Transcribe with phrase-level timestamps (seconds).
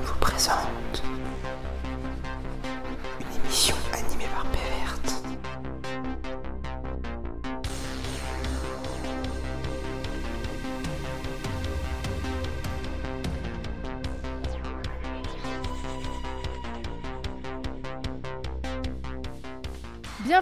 [0.00, 1.02] vous présente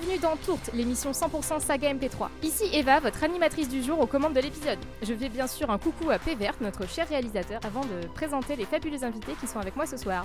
[0.00, 2.28] Bienvenue dans Tourte, l'émission 100% saga MP3.
[2.44, 4.78] Ici Eva, votre animatrice du jour aux commandes de l'épisode.
[5.02, 8.64] Je fais bien sûr un coucou à Pévert, notre cher réalisateur, avant de présenter les
[8.64, 10.24] fabuleux invités qui sont avec moi ce soir.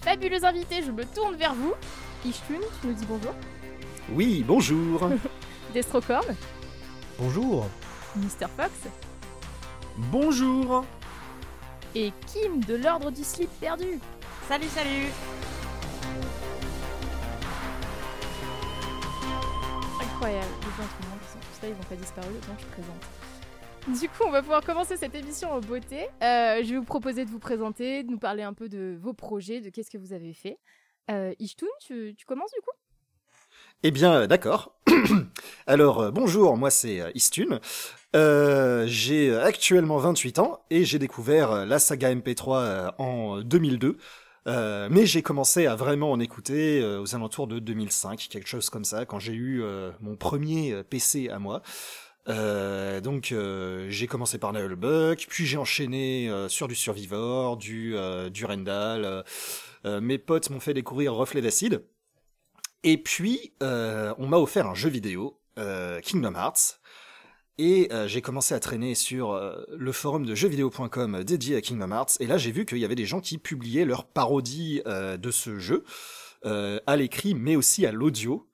[0.00, 1.74] Fabuleux invités, je me tourne vers vous.
[2.24, 3.34] Ishtun, tu nous dis bonjour.
[4.10, 5.08] Oui, bonjour.
[5.74, 6.34] Destrocorn,
[7.20, 7.68] Bonjour.
[8.16, 8.48] Mr.
[8.56, 8.70] Fox
[9.96, 10.84] bonjour.
[11.94, 14.00] et Kim de l'Ordre du Slip Perdu.
[14.48, 15.06] Salut, salut
[20.18, 22.58] Incroyable, les gens tout le monde, ils sont tous là, ils n'ont pas disparu, donc
[22.58, 24.00] je présente.
[24.00, 26.08] Du coup, on va pouvoir commencer cette émission en beauté.
[26.24, 29.12] Euh, je vais vous proposer de vous présenter, de nous parler un peu de vos
[29.12, 30.58] projets, de qu'est-ce que vous avez fait.
[31.08, 32.72] Euh, Ishtun, tu, tu commences du coup?
[33.84, 34.74] Eh bien, euh, d'accord.
[35.68, 37.60] Alors, euh, bonjour, moi c'est euh, Istune.
[38.16, 43.96] Euh, j'ai actuellement 28 ans et j'ai découvert euh, la saga MP3 euh, en 2002.
[44.48, 48.70] Euh, mais j'ai commencé à vraiment en écouter euh, aux alentours de 2005, quelque chose
[48.70, 51.62] comme ça, quand j'ai eu euh, mon premier PC à moi.
[52.26, 53.34] Donc
[53.88, 57.94] j'ai commencé par Nullbuck, puis j'ai enchaîné sur du Survivor, du,
[58.30, 59.24] du Rendal.
[59.86, 61.82] mes potes m'ont fait découvrir Reflet d'acide.
[62.84, 65.40] Et puis, on m'a offert un jeu vidéo,
[66.02, 66.77] Kingdom Hearts.
[67.60, 71.90] Et euh, j'ai commencé à traîner sur euh, le forum de jeuxvideo.com dédié à Kingdom
[71.90, 72.12] Hearts.
[72.20, 75.32] Et là, j'ai vu qu'il y avait des gens qui publiaient leur parodie euh, de
[75.32, 75.82] ce jeu,
[76.44, 78.48] euh, à l'écrit, mais aussi à l'audio.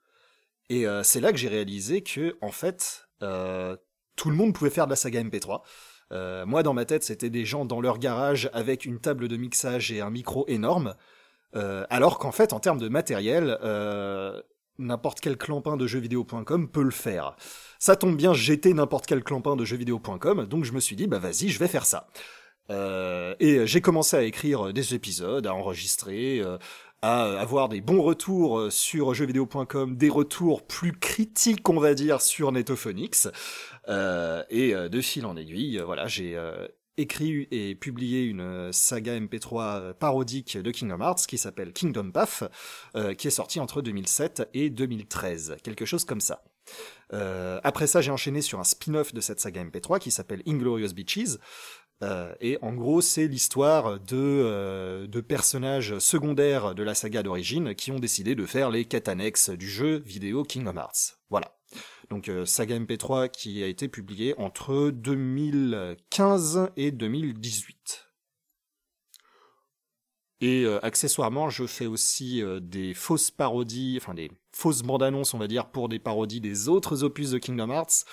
[0.71, 4.89] Et c'est là que j'ai réalisé que, en fait, tout le monde pouvait faire de
[4.89, 5.61] la saga MP3.
[6.11, 9.37] Euh, moi, dans ma tête, c'était des gens dans leur garage avec une table de
[9.37, 10.95] mixage et un micro énorme.
[11.53, 13.59] Alors qu'en fait, en termes de matériel,
[14.79, 17.35] n'importe quel clampin de jeuxvideo.com peut le faire.
[17.85, 21.19] Ça tombe bien, j'étais n'importe quel clampin de jeuxvideo.com, donc je me suis dit, bah
[21.19, 22.07] vas-y, je vais faire ça.
[22.71, 26.57] Euh, et j'ai commencé à écrire des épisodes, à enregistrer, euh,
[27.03, 32.51] à avoir des bons retours sur jeuxvideo.com, des retours plus critiques, on va dire, sur
[32.51, 33.27] Netophonix.
[33.87, 36.35] Euh, et euh, de fil en aiguille, euh, voilà, j'ai
[36.97, 42.45] écrit et publié une saga MP3 euh, parodique de Kingdom Hearts qui s'appelle Kingdom Path,
[43.19, 46.41] qui est sortie entre 2007 et 2013, quelque chose comme ça.
[47.13, 50.93] Euh, après ça, j'ai enchaîné sur un spin-off de cette saga MP3 qui s'appelle Inglorious
[50.93, 51.37] Beaches.
[52.03, 57.91] Euh, et en gros, c'est l'histoire de, euh, personnages secondaires de la saga d'origine qui
[57.91, 61.19] ont décidé de faire les quêtes annexes du jeu vidéo Kingdom Hearts.
[61.29, 61.55] Voilà.
[62.09, 68.04] Donc euh, saga MP3 qui a été publiée entre 2015 et 2018.
[70.41, 75.33] Et euh, accessoirement, je fais aussi euh, des fausses parodies, enfin des fausses bandes annonces,
[75.33, 78.05] on va dire, pour des parodies des autres opus de Kingdom Hearts.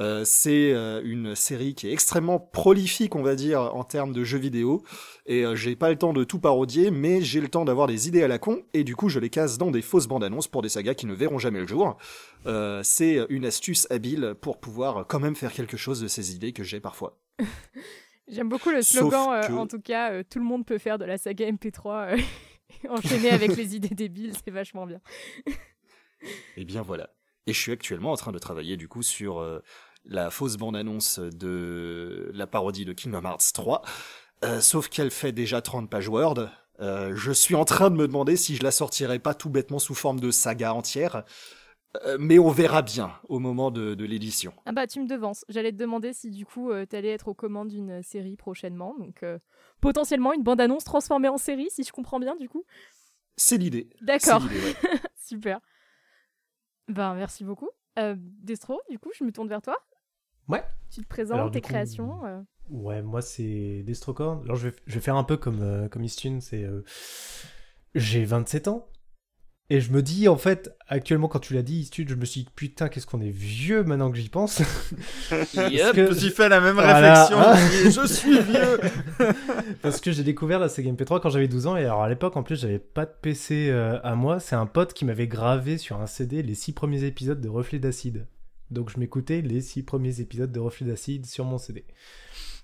[0.00, 4.24] Euh, c'est euh, une série qui est extrêmement prolifique, on va dire, en termes de
[4.24, 4.82] jeux vidéo.
[5.26, 8.08] Et euh, j'ai pas le temps de tout parodier, mais j'ai le temps d'avoir des
[8.08, 10.48] idées à la con, et du coup je les casse dans des fausses bandes annonces
[10.48, 11.98] pour des sagas qui ne verront jamais le jour.
[12.46, 16.52] Euh, c'est une astuce habile pour pouvoir quand même faire quelque chose de ces idées
[16.52, 17.18] que j'ai parfois.
[18.30, 21.04] J'aime beaucoup le slogan, euh, en tout cas, euh, tout le monde peut faire de
[21.04, 22.18] la saga MP3 euh,
[22.88, 25.00] enchaîné avec les idées débiles, c'est vachement bien.
[26.56, 27.10] Et bien voilà.
[27.46, 29.42] Et je suis actuellement en train de travailler du coup sur
[30.04, 33.82] la fausse bande-annonce de la parodie de Kingdom Hearts 3.
[34.44, 36.50] Euh, sauf qu'elle fait déjà 30 pages Word.
[36.78, 39.94] Je suis en train de me demander si je la sortirais pas tout bêtement sous
[39.94, 41.24] forme de saga entière.
[42.04, 44.52] Euh, mais on verra bien au moment de, de l'édition.
[44.64, 45.44] Ah bah tu me devances.
[45.48, 49.22] J'allais te demander si du coup euh, t'allais être aux commandes d'une série prochainement, donc
[49.24, 49.38] euh,
[49.80, 52.64] potentiellement une bande-annonce transformée en série, si je comprends bien du coup.
[53.36, 53.90] C'est l'idée.
[54.02, 55.00] D'accord, ouais.
[55.16, 55.58] super.
[56.88, 57.70] Ben merci beaucoup.
[57.98, 59.76] Euh, Destro, du coup je me tourne vers toi.
[60.48, 60.62] Ouais.
[60.90, 62.24] Tu te présentes, Alors, tes coup, créations.
[62.24, 62.40] euh.
[62.68, 64.42] Ouais, moi c'est Destrocorn.
[64.44, 66.62] Alors je vais, je vais faire un peu comme, euh, comme Istune, c'est...
[66.62, 66.82] euh,
[67.96, 68.86] J'ai 27 ans.
[69.72, 72.48] Et je me dis, en fait, actuellement quand tu l'as dit, je me suis dit,
[72.56, 74.60] putain, qu'est-ce qu'on est vieux maintenant que j'y pense.
[75.54, 78.02] Yep, que- je me suis fait la même Voilà, réflexion.
[78.02, 78.80] je suis vieux.
[79.82, 81.76] Parce que j'ai découvert la Sega MP3 quand j'avais 12 ans.
[81.76, 84.40] Et alors à l'époque, en plus, j'avais pas de PC euh, à moi.
[84.40, 87.78] C'est un pote qui m'avait gravé sur un CD les six premiers épisodes de Reflet
[87.78, 88.26] d'acide.
[88.70, 91.84] Donc je m'écoutais les six premiers épisodes de Reflet d'acide sur mon CD.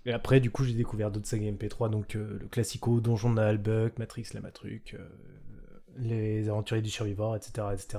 [0.06, 3.35] Et après, du coup, j'ai découvert d'autres sagas MP3, donc euh, le classico Donjon de
[3.37, 5.05] Nalbuck, Matrix la Matruc, euh,
[5.98, 7.69] les aventuriers du survivor, etc.
[7.72, 7.98] etc.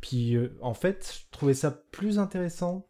[0.00, 2.88] Puis euh, en fait, je trouvais ça plus intéressant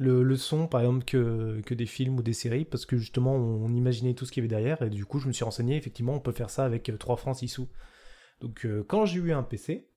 [0.00, 3.74] le, son, par exemple, que, que des films ou des séries, parce que justement, on,
[3.74, 6.14] imaginait tout ce qu'il y avait derrière, et du coup, je me suis renseigné, effectivement,
[6.14, 7.68] on peut faire ça avec euh, 3 francs 6 sous.
[8.40, 9.88] Donc, euh, quand j'ai eu un PC,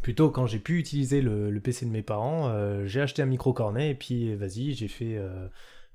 [0.00, 3.52] plutôt quand j'ai pu utiliser le, PC de mes parents, euh, j'ai acheté un micro
[3.52, 5.48] cornet, et puis, vas-y, j'ai fait euh,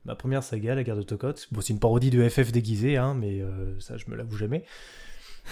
[0.06, 1.34] ma première saga, La guerre de Tokot.
[1.52, 4.64] Bon, c'est une parodie de FF déguisée, hein, mais euh, ça, je me l'avoue jamais.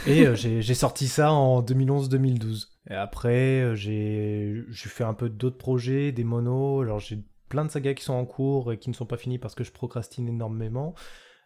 [0.07, 2.67] Et euh, j'ai sorti ça en 2011-2012.
[2.89, 6.81] Et après, euh, j'ai fait un peu d'autres projets, des monos.
[6.81, 7.19] Alors, j'ai
[7.49, 9.63] plein de sagas qui sont en cours et qui ne sont pas finis parce que
[9.63, 10.95] je procrastine énormément.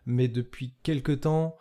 [0.06, 1.58] Mais depuis quelques temps,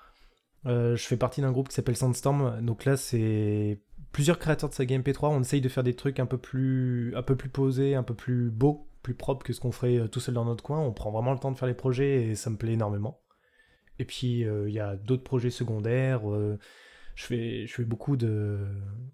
[0.67, 2.61] euh, je fais partie d'un groupe qui s'appelle Sandstorm.
[2.65, 3.81] Donc là, c'est
[4.13, 5.29] plusieurs créateurs de saga MP3.
[5.29, 8.15] On essaye de faire des trucs un peu plus, un peu plus posés, un peu
[8.15, 10.81] plus beaux, plus propres que ce qu'on ferait tout seul dans notre coin.
[10.81, 13.22] On prend vraiment le temps de faire les projets et ça me plaît énormément.
[14.03, 16.29] Et puis, euh, il y a d'autres projets secondaires.
[16.29, 16.59] euh,
[17.15, 18.59] je, fais, je fais beaucoup de.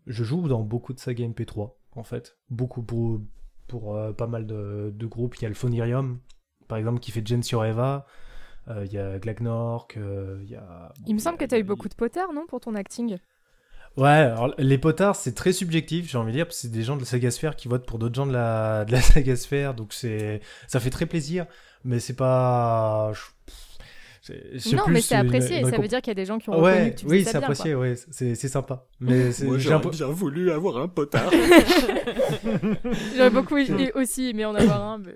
[0.07, 2.39] Je joue dans beaucoup de sagas MP3, en fait.
[2.49, 3.21] Beaucoup pour,
[3.67, 5.37] pour euh, pas mal de, de groupes.
[5.37, 6.21] Il y a le Phonirium,
[6.69, 8.07] par exemple, qui fait Gen sur Eva.
[8.69, 9.99] Euh, Il y a Glagnork.
[9.99, 10.95] euh, il y a.
[11.07, 13.19] Il me semble que tu as eu beaucoup de potards, non, pour ton acting?
[13.97, 16.85] Ouais, alors les potards, c'est très subjectif, j'ai envie de dire, parce que c'est des
[16.85, 19.93] gens de la sagasphère qui votent pour d'autres gens de la, de la sagasphère, donc
[19.93, 21.47] c'est, ça fait très plaisir,
[21.85, 23.13] mais c'est pas.
[23.15, 23.21] je-
[24.75, 25.61] Non, plus mais c'est une- apprécié.
[25.61, 27.07] une ça veut dire qu'il y a des gens qui ont reconnu Ouais, que tu
[27.07, 28.87] oui, c'est apprécié, ouais, c'est c'est sympa.
[29.01, 31.31] Mais j'aurais peu- bien voulu avoir un potard.
[33.17, 34.99] J'aurais beaucoup aimé aussi aimé en avoir un.
[34.99, 35.15] mais-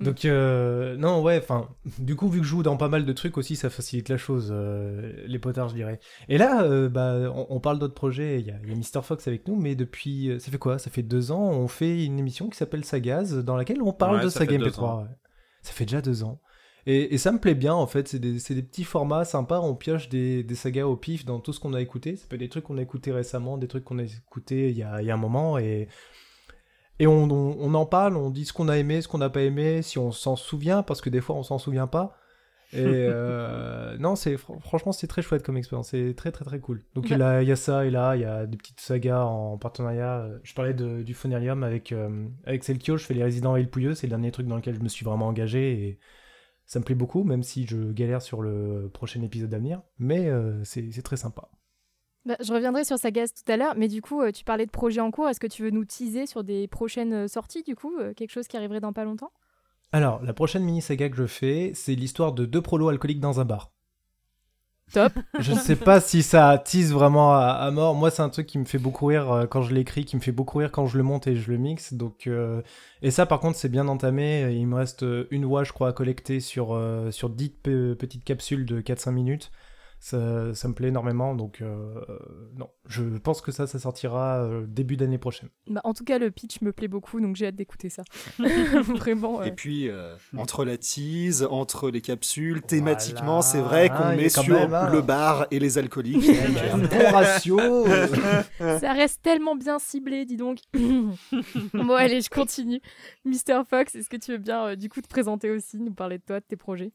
[0.00, 1.68] Donc, euh, non, ouais, enfin,
[1.98, 4.18] du coup, vu que je joue dans pas mal de trucs aussi, ça facilite la
[4.18, 5.98] chose, euh, les potards, je dirais.
[6.28, 8.76] Et là, euh, bah, on, on parle d'autres projets, il y a, il y a
[8.76, 9.02] Mr.
[9.02, 10.78] Fox avec nous, mais depuis, ça fait quoi?
[10.78, 14.16] Ça fait deux ans, on fait une émission qui s'appelle Sagaz, dans laquelle on parle
[14.18, 14.80] Ouais, de MP3.
[14.84, 15.02] ans.
[15.02, 15.08] ouais.
[15.62, 16.38] Ça fait déjà deux ans.
[16.88, 19.60] Et, et ça me plaît bien, en fait, c'est des, c'est des petits formats sympas,
[19.60, 22.16] on pioche des, des sagas au pif dans tout ce qu'on a écouté.
[22.16, 24.76] Ça peut être des trucs qu'on a écoutés récemment, des trucs qu'on a écoutés il
[24.78, 25.88] y a, il y a un moment, et...
[27.00, 29.30] Et on, on- on en parle, on dit ce qu'on a aimé, ce qu'on n'a
[29.30, 32.16] pas aimé, si on s'en souvient, parce que des fois on s'en souvient pas.
[32.72, 36.58] Et euh, non, c'est fr- franchement c'est très chouette comme expérience, c'est très très très
[36.58, 36.82] cool.
[36.94, 38.80] Donc Bah- il, a- il y a ça et là il y a des petites
[38.80, 40.28] sagas en partenariat.
[40.42, 43.68] Je parlais de- du Phonerium avec euh, avec Selkio, je fais les Résidents et le
[43.68, 45.98] Pouilleux, c'est le dernier truc dans lequel je me suis vraiment engagé et
[46.68, 49.80] ça me plaît beaucoup, même si je galère sur le prochain épisode à venir.
[49.98, 51.48] Mais euh, c'est très sympa.
[52.26, 54.70] Bah, je reviendrai sur Sagaz tout à l'heure, mais du coup, euh, tu parlais de
[54.70, 55.28] projets en cours.
[55.30, 58.46] Est-ce que tu veux nous teaser sur des prochaines euh, sorties, du coup Quelque chose
[58.46, 59.32] qui arriverait dans pas longtemps?
[59.92, 63.40] Alors la prochaine mini saga que je fais, c'est l'histoire de deux prolos alcooliques dans
[63.40, 63.72] un bar.
[65.38, 67.94] Je ne sais pas si ça tease vraiment à, mort.
[67.94, 70.20] Moi, c'est un truc qui me fait beaucoup rire euh, quand je l'écris, qui me
[70.20, 71.92] fait beaucoup rire quand je le monte et je le mixe.
[71.94, 72.62] Donc, euh,
[73.02, 74.52] et ça, par contre, c'est bien entamé.
[74.54, 77.94] Il me reste euh, une voix, je crois, à collecter sur sur sur 10 pe-
[77.94, 79.50] petites capsules de 4-5 minutes.
[80.00, 81.34] Ça, ça me plaît énormément.
[81.34, 82.04] Donc, euh,
[82.56, 85.48] non, je pense que ça, ça sortira euh, début d'année prochaine.
[85.66, 88.04] Bah, En tout cas, le pitch me plaît beaucoup, donc j'ai hâte d'écouter ça.
[88.38, 89.42] Vraiment.
[89.42, 93.42] Et euh, puis, euh, entre la tease, entre les capsules, thématiquement, Voilà.
[93.42, 94.90] c'est vrai qu'on quand sur même, hein.
[94.90, 96.28] le bar et les alcooliques.
[96.72, 97.58] Un bon ratio.
[98.58, 100.58] Ça reste tellement bien ciblé, dis donc.
[100.72, 102.80] bon, allez, je continue.
[103.24, 106.18] Mister Fox, est-ce que tu veux bien, euh, du coup, te présenter aussi, nous parler
[106.18, 106.92] de toi, de tes projets?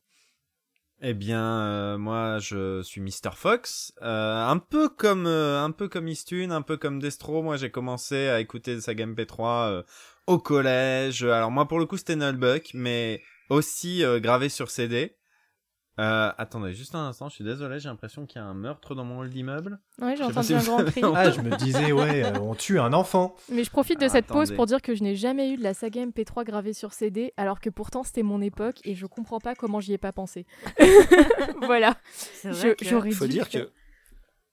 [1.05, 3.35] Eh bien, euh, moi, je suis Mr.
[3.35, 3.93] Fox.
[4.01, 7.43] Euh, un peu comme, euh, un peu comme Istune, un peu comme Destro.
[7.43, 9.83] Moi, j'ai commencé à écouter sa Saga MP3 euh,
[10.27, 11.25] au collège.
[11.25, 15.17] Alors moi, pour le coup, c'était Nullbuck, mais aussi gravé sur CD.
[15.99, 18.95] Euh, attendez, juste un instant, je suis désolé, j'ai l'impression qu'il y a un meurtre
[18.95, 19.79] dans mon hall d'immeuble.
[20.01, 21.01] Ouais, j'ai entendu si un vous grand cri.
[21.15, 23.35] Ah, je me disais, ouais, euh, on tue un enfant.
[23.51, 25.61] Mais je profite de Ah, cette pause pour dire que je n'ai jamais eu de
[25.61, 29.39] la saga MP3 gravée sur CD, alors que pourtant c'était mon époque et je comprends
[29.39, 30.47] pas comment j'y ai pas pensé.
[31.61, 31.95] voilà.
[32.43, 33.69] J'aurais Il faut dû dire que,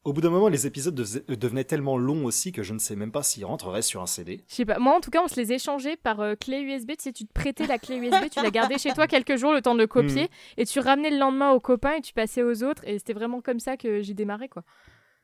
[0.04, 2.97] au bout d'un moment, les épisodes de- devenaient tellement longs aussi que je ne sais
[2.97, 4.42] même pas s'ils rentreraient sur un CD.
[4.49, 4.78] Je sais pas.
[4.78, 6.90] Moi, en tout cas, on se les échangeait par euh, clé USB.
[6.92, 9.52] Tu sais, tu te prêtais la clé USB, tu la gardais chez toi quelques jours,
[9.52, 10.28] le temps de le copier, Mhm.
[10.59, 12.83] et tu ramenais le lendemain aux copains et tu passais aux autres.
[12.87, 14.62] Et c'était vraiment comme ça que j'ai démarré, quoi.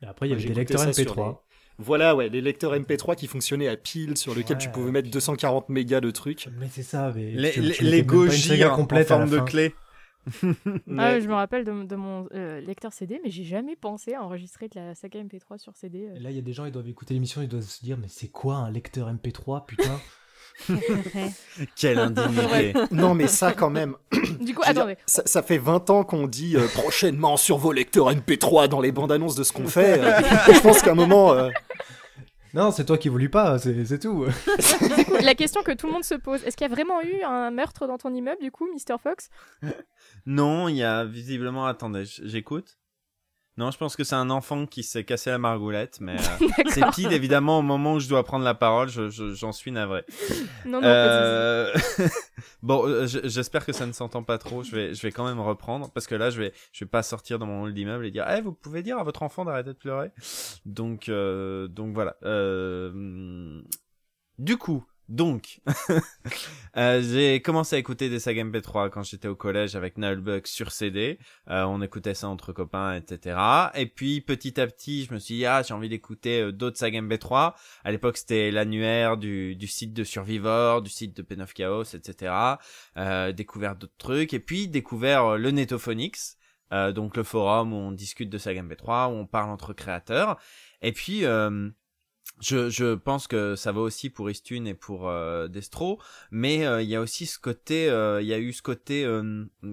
[0.02, 1.28] Et après, il y avait j'ai des lecteurs ça sur MP3.
[1.28, 1.34] les-
[1.78, 4.72] Voilà, ouais, les lecteurs MP3 qui fonctionnaient à pile, sur lesquels tu Ouais.
[4.74, 6.48] pouvais mettre 240 mégas de trucs.
[6.58, 8.02] Mais c'est ça, mais Les, les, les
[8.64, 9.74] en, en complète forme de clé.
[10.42, 14.14] Ah, Mais- je me rappelle de, de mon euh, lecteur CD, mais j'ai jamais pensé
[14.14, 16.08] à enregistrer de la saga MP3 sur CD.
[16.10, 16.16] euh.
[16.16, 17.96] Et Là, il y a des gens, ils doivent écouter l'émission, ils doivent se dire,
[17.96, 20.00] mais c'est quoi un lecteur MP3, putain?
[21.76, 22.72] Quelle indignité.
[22.90, 23.94] Non, mais ça quand même.
[24.40, 24.96] Du coup, dire, attendez.
[25.06, 28.92] ça, ça fait 20 ans qu'on dit euh, prochainement sur vos lecteurs MP3 dans les
[28.92, 29.98] bandes annonces de ce qu'on fait.
[30.00, 30.20] euh,
[30.54, 31.50] je pense qu'à un moment, euh,
[32.56, 34.24] Non, c'est toi qui voulus pas, c'est c'est tout.
[34.96, 37.02] Du coup, la question que tout le monde se pose, est-ce qu'il y a vraiment
[37.02, 38.96] eu un meurtre dans ton immeuble, du coup, Mr.
[38.98, 39.28] Fox?
[40.24, 41.66] Non, il y a visiblement.
[41.66, 42.78] Attendez, j'écoute.
[43.58, 46.84] Non, je pense que c'est un enfant qui s'est cassé la margoulette, mais euh, c'est
[46.90, 50.04] pile évidemment au moment où je dois prendre la parole, je- je- j'en suis navré.
[50.66, 50.86] Non, non.
[50.86, 51.72] Euh,
[52.62, 54.62] bon, euh, je- j'espère que ça ne s'entend pas trop.
[54.62, 57.02] Je vais, je vais quand même reprendre parce que là, je vais, je vais pas
[57.02, 59.70] sortir dans mon hall d'immeuble et dire, eh, vous pouvez dire à votre enfant d'arrêter
[59.70, 60.10] de pleurer.
[60.66, 62.16] Donc, euh, donc voilà.
[62.24, 63.62] Euh,
[64.38, 65.60] du coup, donc,
[66.76, 70.72] euh, j'ai commencé à écouter des sagas MP3 quand j'étais au collège avec Nullbug sur
[70.72, 71.18] CD.
[71.48, 73.38] Euh, on écoutait ça entre copains, etc.
[73.74, 76.78] Et puis petit à petit, je me suis dit ah j'ai envie d'écouter euh, d'autres
[76.78, 77.54] sagas MP3.
[77.84, 82.34] À l'époque, c'était l'annuaire du, site de Survivor, du site de Pen Chaos, etc.
[83.32, 86.36] Découvert d'autres trucs et puis découvert le Netophonix.
[86.72, 90.38] Euh, donc le forum où on discute de saga MP3, où on parle entre créateurs.
[90.82, 91.24] Et puis
[92.40, 96.88] je, pense que ça va aussi pour Istune et pour euh, Destro, mais euh, il
[96.88, 99.06] y a aussi ce côté, euh, il y a eu ce côté,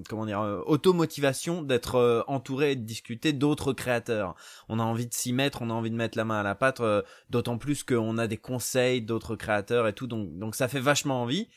[0.08, 4.36] comment dire, automotivation d'être entouré et de discuter d'autres créateurs.
[4.70, 6.56] On a envie de s'y mettre, on a envie de mettre la main à la
[6.56, 6.82] pâte,
[7.30, 11.22] d'autant plus qu'on a des conseils d'autres créateurs et tout, donc donc ça fait vachement
[11.22, 11.50] envie.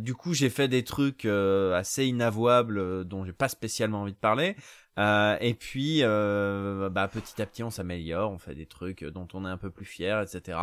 [0.00, 4.56] Du coup, j'ai fait des trucs assez inavouables dont j'ai pas spécialement envie de parler.
[4.98, 9.28] Euh, et puis, euh, bah, petit à petit, on s'améliore, on fait des trucs dont
[9.32, 10.58] on est un peu plus fier, etc.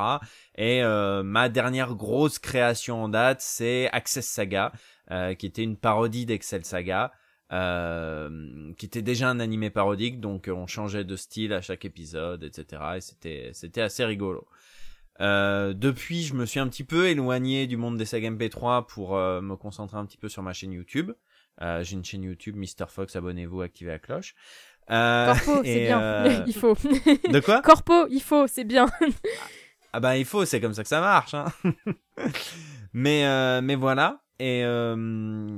[0.57, 4.73] Et euh, ma dernière grosse création en date, c'est Access Saga,
[5.11, 7.13] euh, qui était une parodie d'Excel Saga,
[7.53, 12.43] euh, qui était déjà un animé parodique, donc on changeait de style à chaque épisode,
[12.43, 12.81] etc.
[12.97, 14.45] Et c'était assez rigolo.
[15.21, 19.15] Euh, depuis, je me suis un petit peu éloigné du monde des sagas MP3 pour
[19.15, 21.13] me concentrer un petit peu sur ma chaîne YouTube.
[21.61, 22.87] Euh, J'ai une chaîne YouTube, Mr.
[22.89, 24.35] Fox, abonnez-vous, activez la cloche.
[24.91, 26.01] Euh, Corpo, c'est bien.
[26.01, 26.73] euh, il faut.
[26.75, 27.61] De quoi?
[27.61, 28.87] Corpo, il faut, c'est bien.
[29.93, 31.33] Ah bah il faut, c'est comme ça que ça marche.
[31.33, 31.45] Hein.
[32.93, 35.57] mais euh, mais voilà et euh,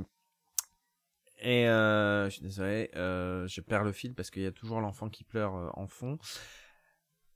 [1.40, 4.80] et euh, je suis désolé, euh, je perds le fil parce qu'il y a toujours
[4.80, 6.18] l'enfant qui pleure en fond.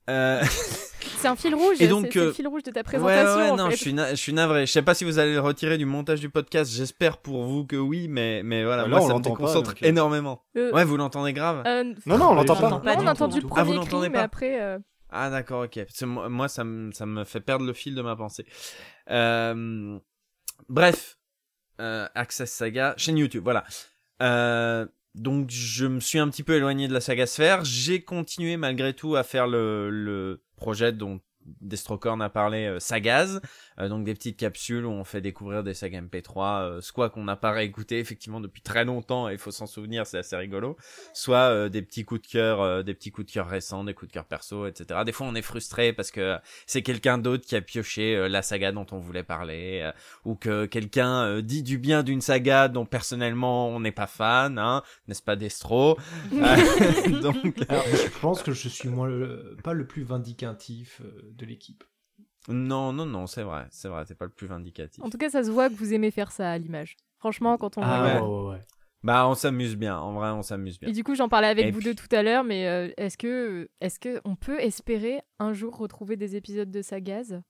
[0.09, 0.41] Euh,
[1.23, 1.77] C'est un fil rouge.
[1.79, 3.35] Et donc, c'est- c'est le euh, fil rouge de ta ouais, présentation.
[3.41, 3.75] ouais, en non, fait.
[3.77, 4.65] je suis na- je suis navré.
[4.67, 6.71] Je sais pas si vous allez le retirer du montage du podcast.
[6.71, 9.35] J'espère pour vous que oui, mais mais voilà, Bah là, moi on ça me l'entend
[9.35, 9.63] pas, euh.
[9.87, 10.43] énormément.
[10.55, 11.63] Euh, Ouais, vous l'entendez grave.
[11.65, 12.69] euh, Non, non, on l'entend pas.
[12.69, 13.47] non, on a entendu le.
[13.47, 14.61] Ah, premier cri, l'entendez mais pas après.
[14.61, 14.77] euh,
[15.09, 15.75] Ah d'accord, ok.
[15.85, 18.45] Parce que moi, moi, ça me ça me fait perdre le fil de ma pensée.
[19.11, 19.97] Euh,
[20.69, 21.17] bref,
[21.81, 23.63] euh, Access Saga, chaîne YouTube, voilà.
[24.21, 27.63] Euh, donc je me suis un petit peu éloigné de la saga sphère.
[27.65, 31.19] J'ai continué malgré tout à faire le, le projet dont
[31.59, 33.41] Destrocorn a parlé, euh, Sagaz,
[33.79, 37.35] donc des petites capsules où on fait découvrir des sagas MP3, euh, soit qu'on n'a
[37.35, 40.77] pas réécouté effectivement depuis très longtemps et il faut s'en souvenir, c'est assez rigolo,
[41.13, 43.93] soit euh, des petits coups de cœur, euh, des petits coups de cœur récents, des
[43.93, 45.01] coups de cœur perso, etc.
[45.05, 48.41] Des fois on est frustré parce que c'est quelqu'un d'autre qui a pioché euh, la
[48.41, 49.91] saga dont on voulait parler, euh,
[50.25, 54.57] ou que quelqu'un euh, dit du bien d'une saga dont personnellement on n'est pas fan,
[54.59, 55.97] hein, n'est-ce pas Destro?
[56.33, 57.35] Euh, Donc
[57.69, 61.83] Alors, je pense que je suis moi le- pas le plus vindicatif euh, de l'équipe.
[62.49, 65.03] Non, non, non, c'est vrai, c'est vrai, t'es pas le plus vindicatif.
[65.03, 66.97] En tout cas, ça se voit que vous aimez faire ça à l'image.
[67.19, 68.61] Franchement, quand on Ah voit- ouais, ouais, ouais.
[69.03, 70.87] Bah on s'amuse bien, en vrai on s'amuse bien.
[70.87, 72.89] Et du coup, j'en parlais avec Et vous puis- deux tout à l'heure, mais euh,
[72.95, 77.41] est-ce que, est-ce que on peut espérer un jour retrouver des épisodes de Sagaz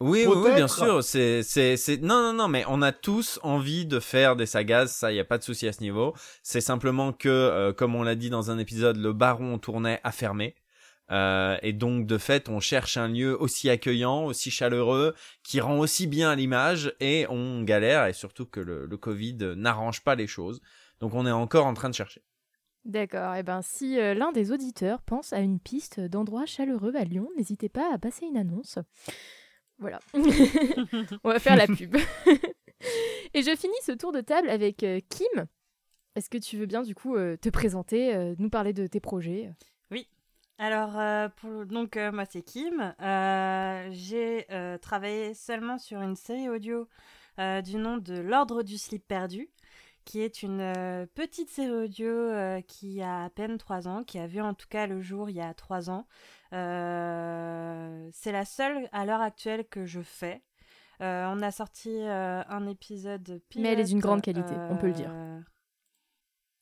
[0.00, 1.02] Oui, oui, oui, bien sûr.
[1.02, 4.86] C'est, c'est, c'est, non, non, non, mais on a tous envie de faire des sagas.
[4.86, 6.14] Ça, y a pas de souci à ce niveau.
[6.44, 9.58] C'est simplement que, euh, comme on l'a dit dans un épisode, le bar où on
[9.58, 10.54] tournait a fermé.
[11.10, 15.78] Euh, et donc, de fait, on cherche un lieu aussi accueillant, aussi chaleureux, qui rend
[15.78, 20.26] aussi bien l'image, et on galère, et surtout que le, le Covid n'arrange pas les
[20.26, 20.60] choses.
[21.00, 22.22] Donc, on est encore en train de chercher.
[22.84, 23.34] D'accord.
[23.34, 27.28] Et ben, si euh, l'un des auditeurs pense à une piste d'endroit chaleureux à Lyon,
[27.36, 28.78] n'hésitez pas à passer une annonce.
[29.78, 29.98] Voilà.
[31.24, 31.96] On va faire la pub.
[33.34, 35.46] Et je finis ce tour de table avec euh, Kim.
[36.16, 39.00] Est-ce que tu veux bien du coup euh, te présenter, euh, nous parler de tes
[39.00, 39.50] projets?
[40.62, 42.94] Alors, euh, pour, donc, euh, moi, c'est Kim.
[43.00, 44.46] Euh, J'ai
[44.82, 46.86] travaillé seulement sur une série audio
[47.38, 49.48] du nom de L'Ordre du Slip Perdu,
[50.04, 54.42] qui est une petite série audio qui a à peine 3 ans, qui a vu
[54.42, 56.06] en tout cas le jour il y a 3 ans.
[56.52, 60.42] C'est la seule à l'heure actuelle que je fais.
[61.00, 63.62] On a sorti un épisode pilote.
[63.62, 65.10] Mais elle est d'une grande qualité, on peut le dire.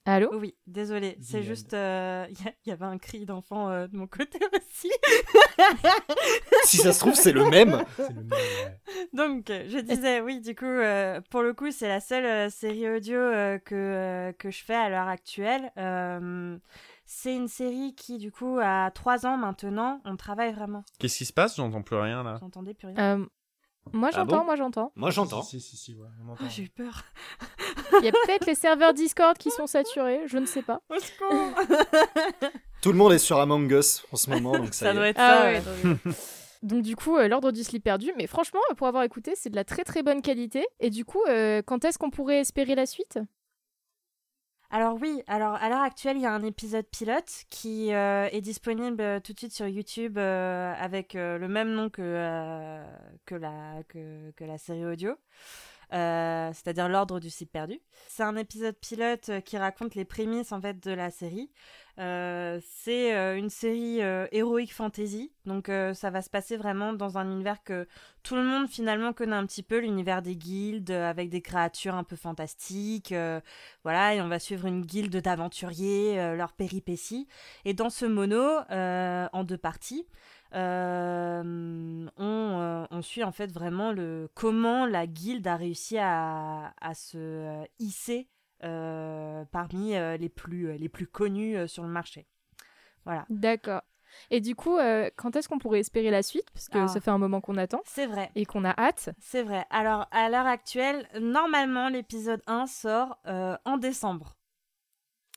[0.08, 2.26] Allô oui, désolé, c'est juste, euh,
[2.64, 4.90] il y, avait un cri d'enfant euh, de mon côté aussi.
[6.64, 7.84] Si ça se trouve, c'est le même.
[7.94, 8.80] C'est le même, ouais.
[9.12, 12.88] Donc, euh, je disais, oui, du coup, euh, pour le coup, c'est la seule série
[12.88, 15.70] audio euh, que, euh, que je fais à l'heure actuelle.
[15.76, 16.56] Euh,
[17.04, 20.00] c'est une série qui, du coup, a trois ans maintenant.
[20.06, 20.84] On travaille vraiment.
[20.98, 21.56] Qu'est-ce qui se passe?
[21.56, 22.38] J'entends plus rien, là.
[22.40, 23.26] Vous entendez plus rien Euh,
[23.92, 24.44] Moi Ah j'entends, bon?
[24.44, 24.92] moi j'entends.
[24.96, 25.42] Moi, j'entends.
[25.42, 26.44] Si, si, si, si, ouais, on entend.
[26.46, 27.04] Oh, J'ai eu peur.
[28.00, 30.80] Il y a peut-être les serveurs Discord qui sont saturés, je ne sais pas.
[30.88, 31.54] Au secours
[32.82, 34.94] Tout le monde est sur Among Us en ce moment, donc ça, Ça y est.
[34.94, 35.44] doit être Ah ça.
[35.44, 35.62] ouais,
[36.06, 36.12] ouais.
[36.62, 38.12] donc, du coup, euh, l'ordre du slip perdu.
[38.16, 40.64] Mais franchement, euh, pour avoir écouté, c'est de la très très bonne qualité.
[40.80, 43.18] Et du coup, euh, quand est-ce qu'on pourrait espérer la suite?
[44.70, 48.42] Alors oui, alors à l'heure actuelle, il y a un épisode pilote qui euh, est
[48.42, 52.84] disponible tout de suite sur YouTube euh, avec euh, le même nom que, euh,
[53.24, 55.14] que, la, que, que la série audio.
[55.92, 57.80] Euh, c'est-à-dire l'ordre du slip perdu.
[58.08, 61.50] C'est un épisode pilote euh, qui raconte les prémices en fait de la série.
[61.98, 63.98] Euh, c'est une série
[64.30, 67.88] héroïque fantasy, donc ça va se passer vraiment dans un univers que
[68.22, 72.04] tout le monde finalement connaît un petit peu, l'univers des guildes avec des créatures un
[72.04, 73.12] peu fantastiques.
[73.82, 77.26] voilà, et on va suivre une guilde d'aventuriers, leurs péripéties.
[77.64, 80.06] Et dans ce mono, en deux parties,
[82.16, 86.94] on, euh, on suit en fait vraiment le comment la guilde a réussi à, à
[86.94, 88.28] se euh, hisser
[88.64, 92.26] euh, parmi euh, les, plus, les plus connus euh, sur le marché.
[93.04, 93.82] Voilà, D'accord.
[94.30, 96.50] Et du coup, euh, quand est-ce qu'on pourrait espérer la suite?
[96.52, 96.88] Parce que Ah.
[96.88, 98.30] ça fait un moment qu'on attend c'est vrai.
[98.34, 99.10] et qu'on a hâte.
[99.20, 99.64] C'est vrai.
[99.70, 104.34] Alors, à l'heure actuelle, normalement, l'épisode 1 sort euh, en décembre.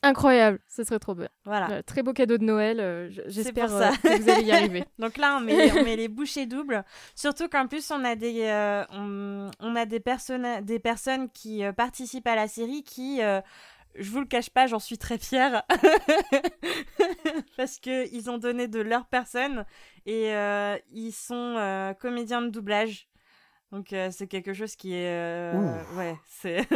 [0.04, 1.30] Incroyable, ce serait trop bien.
[1.46, 1.70] Voilà.
[1.70, 2.80] Euh, très beau cadeau de Noël.
[2.80, 4.84] euh, J'espère euh, que vous allez y arriver.
[5.00, 6.84] Donc là, on met, on met les bouchées doubles.
[7.16, 11.62] Surtout qu'en plus, on a des, euh, on, on a des, personnes, des personnes qui
[11.78, 15.62] participent à la série qui, je vous le cache pas, j'en suis très fière.
[17.58, 19.66] Parce qu'ils ont donné de leur personne
[20.08, 20.32] et
[20.92, 23.08] ils sont comédiens de doublage.
[23.72, 25.08] Donc euh, c'est quelque chose qui est...
[25.08, 26.68] euh, ouais, c'est...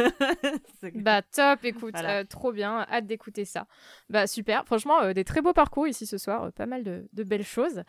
[0.94, 2.20] Bah top, écoute, Voilà.
[2.20, 3.66] euh, trop bien, hâte d'écouter ça.
[4.08, 7.06] Bah super, franchement, euh, des très beaux parcours ici ce soir, euh, pas mal de,
[7.12, 7.82] de belles choses.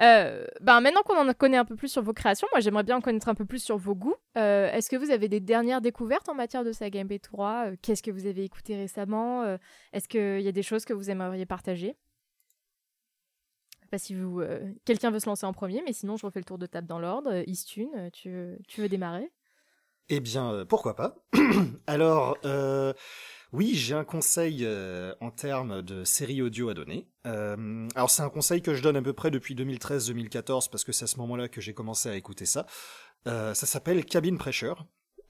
[0.00, 2.96] Euh, bah maintenant qu'on en connaît un peu plus sur vos créations, moi j'aimerais bien
[2.96, 4.14] en connaître un peu plus sur vos goûts.
[4.38, 8.02] Euh, Est-ce que vous avez des dernières découvertes en matière de saga MP3 Euh, Qu'est-ce
[8.02, 9.58] que vous avez écouté récemment?
[9.92, 11.96] Est-ce qu'il y a des choses que vous aimeriez partager?
[13.92, 16.44] Pas si vous, euh, quelqu'un veut se lancer en premier, mais sinon je refais le
[16.44, 17.30] tour de table dans l'ordre.
[17.30, 19.30] Euh, Istune, euh, tu, veux- tu veux démarrer?
[20.08, 21.22] Eh bien, pourquoi pas?
[21.86, 22.36] Alors,
[23.52, 24.66] oui, j'ai un conseil
[25.20, 27.06] en termes de série audio à donner.
[27.24, 31.04] Alors, c'est un conseil que je donne à peu près depuis 2013-2014, parce que c'est
[31.04, 32.66] à ce moment-là que j'ai commencé à écouter ça.
[33.24, 34.84] Ça s'appelle Cabin Pressure.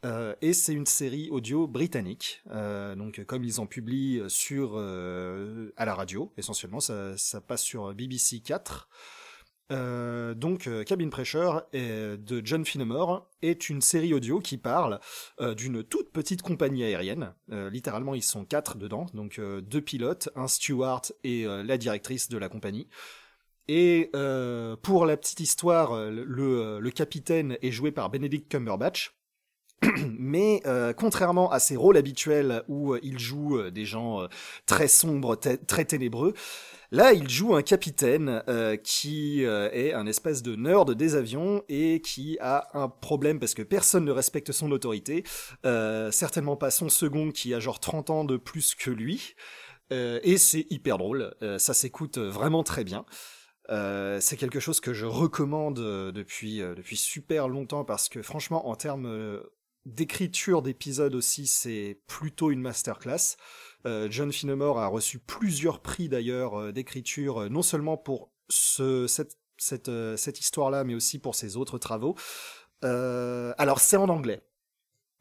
[0.05, 2.43] Euh, et c'est une série audio britannique.
[2.51, 7.15] Euh, donc, comme ils en publient sur euh, à la radio, essentiellement, ça,
[7.47, 8.88] passe sur BBC 4.
[9.71, 14.99] Euh, donc, euh, Cabin Pressure est- de John Finnemore est une série audio qui parle
[15.41, 17.33] euh, d'une toute petite compagnie aérienne.
[17.53, 21.79] Euh, littéralement, ils sont quatre dedans, donc euh, deux pilotes, un steward et euh, la
[21.79, 22.88] directrice de la compagnie.
[23.69, 26.11] Et euh, pour la petite histoire, euh,
[26.81, 29.15] le capitaine est joué par Benedict Cumberbatch.
[30.18, 34.27] Mais euh, contrairement à ses rôles habituels où euh, il joue euh, des gens
[34.66, 36.35] très sombres, très ténébreux,
[36.90, 38.42] là il joue un capitaine
[38.85, 43.62] qui est un espèce de nerd des avions et qui a un problème parce que
[43.62, 45.25] personne ne respecte son autorité,
[45.64, 49.35] euh, certainement pas son second qui a genre 30 ans de plus que lui.
[49.90, 53.05] Et c'est hyper drôle, ça s'écoute vraiment très bien.
[53.68, 55.75] C'est quelque chose que je recommande
[56.14, 59.42] depuis, depuis super longtemps parce que franchement, en termes
[59.87, 63.37] d'écriture d'épisodes aussi, c'est plutôt une masterclass.
[63.87, 69.07] Euh, John Finnemore a reçu plusieurs prix d'ailleurs euh, d'écriture, euh, non seulement pour ce,
[69.07, 72.16] cette, cette, euh, cette histoire-là, mais aussi pour ses autres travaux.
[72.83, 74.45] Alors c'est en anglais.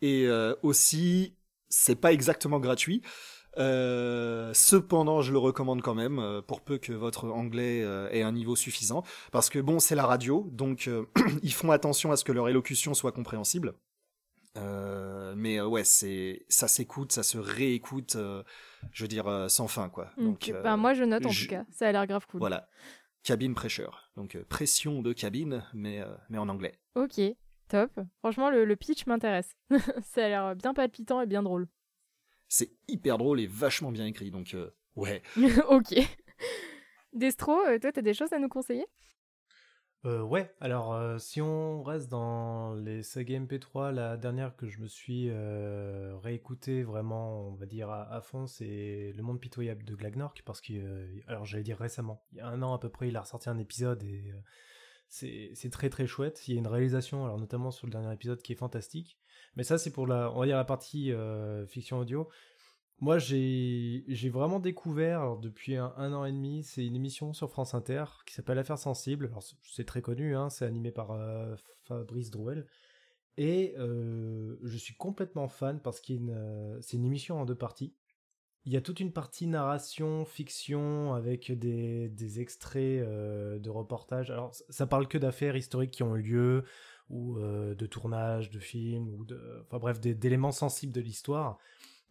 [0.01, 0.27] Et
[0.63, 1.35] aussi,
[1.69, 3.03] c'est pas exactement gratuit.
[3.59, 8.55] Euh, cependant, je le recommande quand même, pour peu que votre anglais ait un niveau
[8.55, 10.89] suffisant, parce que bon, c'est la radio, donc
[11.43, 13.75] ils font attention à ce que leur élocution soit compréhensible.
[14.57, 18.43] Euh, mais euh, ouais, c'est ça s'écoute, ça se réécoute, euh,
[18.91, 20.11] je veux dire sans fin quoi.
[20.17, 22.25] Donc Ok, euh, bah, Moi je note en je- tout cas, ça a l'air grave
[22.27, 22.41] cool.
[22.41, 22.67] voilà,
[23.23, 26.73] cabine pressure, donc pression de cabine, mais mais en anglais.
[26.95, 27.19] Ok,
[27.69, 27.91] top.
[28.19, 29.55] Franchement, le, le pitch m'intéresse.
[30.03, 31.67] ça a l'air bien palpitant et bien drôle.
[32.49, 34.55] C'est hyper drôle et vachement bien écrit, donc
[34.95, 35.21] ouais.
[35.69, 35.95] ok.
[37.13, 38.85] Destro, toi, t'as des choses à nous conseiller?
[40.05, 44.79] Euh, ouais, alors euh, si on reste dans les sagas MP3, la dernière que je
[44.79, 49.83] me suis euh, réécoutée vraiment, on va dire à, à fond, c'est Le Monde Pitoyable
[49.83, 50.73] de Glagnork, parce que,
[51.27, 53.49] alors j'allais dire récemment, il y a un an à peu près, il a ressorti
[53.49, 54.33] un épisode et
[55.07, 56.47] c'est très très chouette.
[56.47, 59.19] Il y a une réalisation, alors notamment sur le dernier épisode, qui est fantastique.
[59.55, 61.13] Mais ça, c'est pour la, on va dire la partie
[61.67, 62.29] fiction audio.
[63.01, 68.05] Moi, j'ai vraiment découvert depuis un, an et demi, c'est une émission sur France Inter
[68.27, 69.25] qui s'appelle Affaires sensibles.
[69.25, 72.67] Alors, c'est- très connu, hein, c'est animé par euh, Fabrice Drouel.
[73.37, 76.13] Et euh, je suis complètement fan parce que
[76.81, 77.95] c'est une émission en deux parties.
[78.65, 84.29] Il y a toute une partie narration, fiction, avec des, des extraits euh, de reportages.
[84.29, 86.65] Alors, ça parle que d'affaires historiques qui ont eu lieu,
[87.09, 91.57] ou euh, de tournage, de films, ou de, enfin bref, d'éléments sensibles de l'histoire.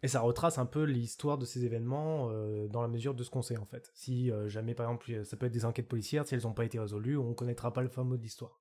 [0.03, 3.29] Et ça retrace un peu l'histoire de ces événements euh, dans la mesure de ce
[3.29, 3.91] qu'on sait en fait.
[3.93, 6.79] Si jamais, par exemple, ça peut être des enquêtes policières, si elles n'ont pas été
[6.79, 8.59] résolues, on ne connaîtra pas le fameux de l'histoire.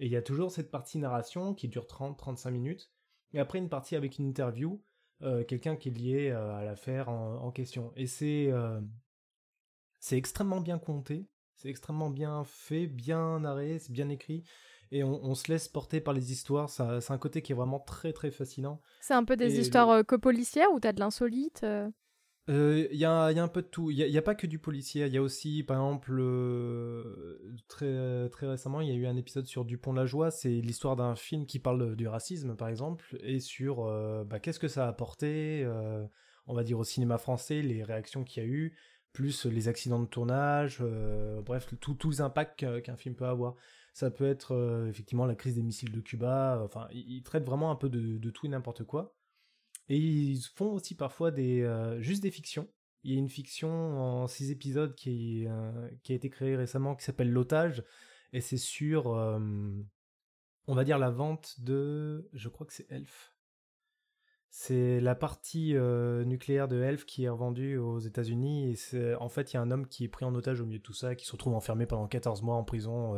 [0.00, 2.90] Et il y a toujours cette partie narration qui dure 30-35 minutes,
[3.32, 4.82] et après une partie avec une interview
[5.22, 7.92] euh, quelqu'un qui est lié euh, à l'affaire en, question.
[7.96, 8.80] Et c'est euh,
[10.00, 14.44] c'est extrêmement bien compté, c'est extrêmement bien fait, bien narré, c'est bien écrit.
[14.94, 16.70] Et on, se laisse porter par les histoires.
[16.70, 18.80] C'est un côté qui est vraiment très très fascinant.
[19.00, 21.66] C'est un peu des histoires copolicières où t'as de l'insolite
[22.46, 23.90] il euh, y, a, y, a, un peu de tout.
[23.90, 25.06] Il n'y a, pas que du policier.
[25.06, 29.16] Il y a aussi, par exemple, euh, très, très récemment, il y a eu un
[29.16, 30.30] épisode sur Dupont-la-Joie.
[30.30, 34.58] C'est l'histoire d'un film qui parle du racisme, par exemple, et sur euh, bah, qu'est-ce
[34.58, 35.66] que ça a apporté,
[36.46, 38.76] on va dire, au cinéma français, les réactions qu'il y a eu,
[39.14, 40.82] plus les accidents de tournage,
[41.46, 43.54] bref, tous les impacts qu'un film peut avoir.
[43.94, 46.60] Ça peut être effectivement la crise des missiles de Cuba.
[46.64, 49.14] Enfin, il, traite vraiment un peu de, tout et n'importe quoi.
[49.88, 52.68] Et ils font aussi parfois des, euh, juste des fictions.
[53.02, 56.96] Il y a une fiction en six épisodes qui, euh, qui a été créée récemment
[56.96, 57.84] qui s'appelle L'otage.
[58.32, 59.38] Et c'est sur, euh,
[60.66, 62.28] on va dire, la vente de.
[62.32, 63.33] Je crois que c'est Elf.
[64.56, 68.70] C'est la partie nucléaire de Elf qui est revendue aux États-Unis.
[68.70, 70.64] Et c'est, en fait, il y a un homme qui est pris en otage au
[70.64, 73.14] milieu de tout ça, qui se retrouve enfermé pendant 14 mois en prison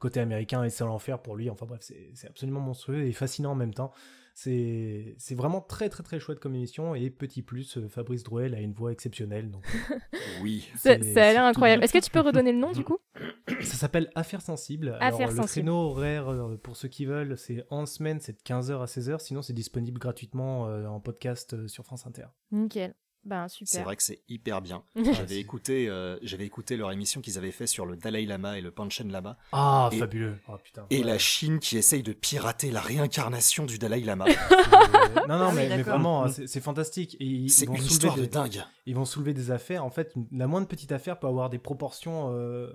[0.00, 1.48] côté américain et c'est l'enfer pour lui.
[1.50, 3.92] Enfin bref, c'est absolument monstrueux et fascinant en même temps.
[4.34, 8.60] C'est vraiment très très très chouette comme émission et petit plus, euh, Fabrice Drouel a
[8.60, 9.50] une voix exceptionnelle.
[9.50, 9.64] Donc...
[9.90, 10.68] Euh, oui.
[10.76, 11.84] Ça, a l'air incroyable.
[11.84, 12.98] Est-ce que tu peux redonner le nom du coup?
[13.60, 14.96] Ça s'appelle Affaires sensibles.
[15.00, 18.42] Affaires Alors, le créneau horaire euh, pour ceux qui veulent, c'est en semaine, c'est de
[18.42, 19.18] 15h à 16h.
[19.20, 22.26] Sinon, c'est disponible gratuitement en podcast sur France Inter.
[22.50, 22.94] Nickel.
[23.24, 23.68] Ben, super.
[23.68, 24.82] C'est vrai que c'est hyper bien.
[24.96, 28.60] J'avais écouté, euh, j'avais écouté leur émission qu'ils avaient fait sur le Dalai Lama et
[28.60, 29.36] le Panchen Lama.
[29.52, 30.38] Ah, fabuleux.
[30.48, 30.86] Oh, putain.
[30.90, 34.24] Et la Chine qui essaye de pirater la réincarnation du Dalai Lama.
[35.28, 37.16] non, non, ah mais, vraiment, hein, c'est fantastique.
[37.48, 38.62] C'est une histoire de dingue.
[38.86, 39.84] Ils vont soulever des affaires.
[39.84, 42.68] En fait, la moindre petite affaire peut avoir des proportions euh,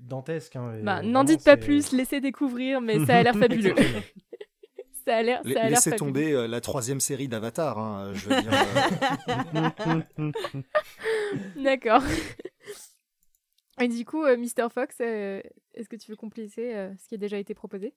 [0.00, 0.56] dantesques.
[0.56, 3.74] Hein, bah, N'en dites pas plus, laissez découvrir, mais ça a l'air fabuleux
[5.08, 5.42] ça a l'air.
[5.44, 8.52] Laissez tomber euh, la troisième série d'Avatar, hein, je veux dire.
[10.18, 10.32] Euh.
[11.62, 12.02] D'accord.
[13.80, 14.68] Et du coup, euh, Mr.
[14.72, 17.94] Fox, est-ce que tu veux compléter ce qui a déjà été proposé?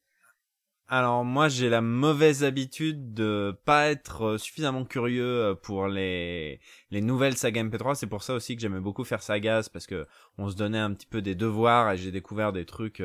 [0.88, 7.38] Alors moi j'ai la mauvaise habitude de pas être suffisamment curieux pour les les nouvelles
[7.38, 7.96] sagas MP3.
[7.96, 10.06] C'est pour ça aussi que j'aimais beaucoup faire sagas parce que
[10.38, 13.02] on se donnait un petit peu des devoirs et j'ai découvert des trucs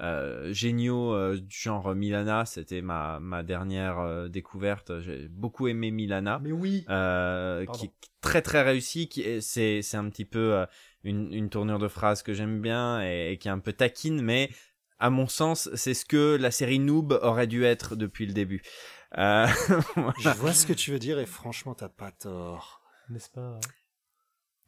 [0.00, 5.00] euh, géniaux euh, du genre Milana, c'était ma, ma dernière euh, découverte.
[5.00, 6.40] J'ai beaucoup aimé Milana.
[6.42, 6.84] Mais oui.
[6.88, 9.08] Euh, qui est très très réussi.
[9.08, 10.64] Qui c'est c'est un petit peu
[11.04, 14.50] une, une tournure de phrase que j'aime bien et, qui est un peu taquine, mais
[14.98, 18.62] à mon sens, c'est ce que la série Noob aurait dû être depuis le début.
[19.16, 22.82] Je vois ce que tu veux dire et franchement, t'as pas tort.
[23.10, 23.60] N'est-ce pas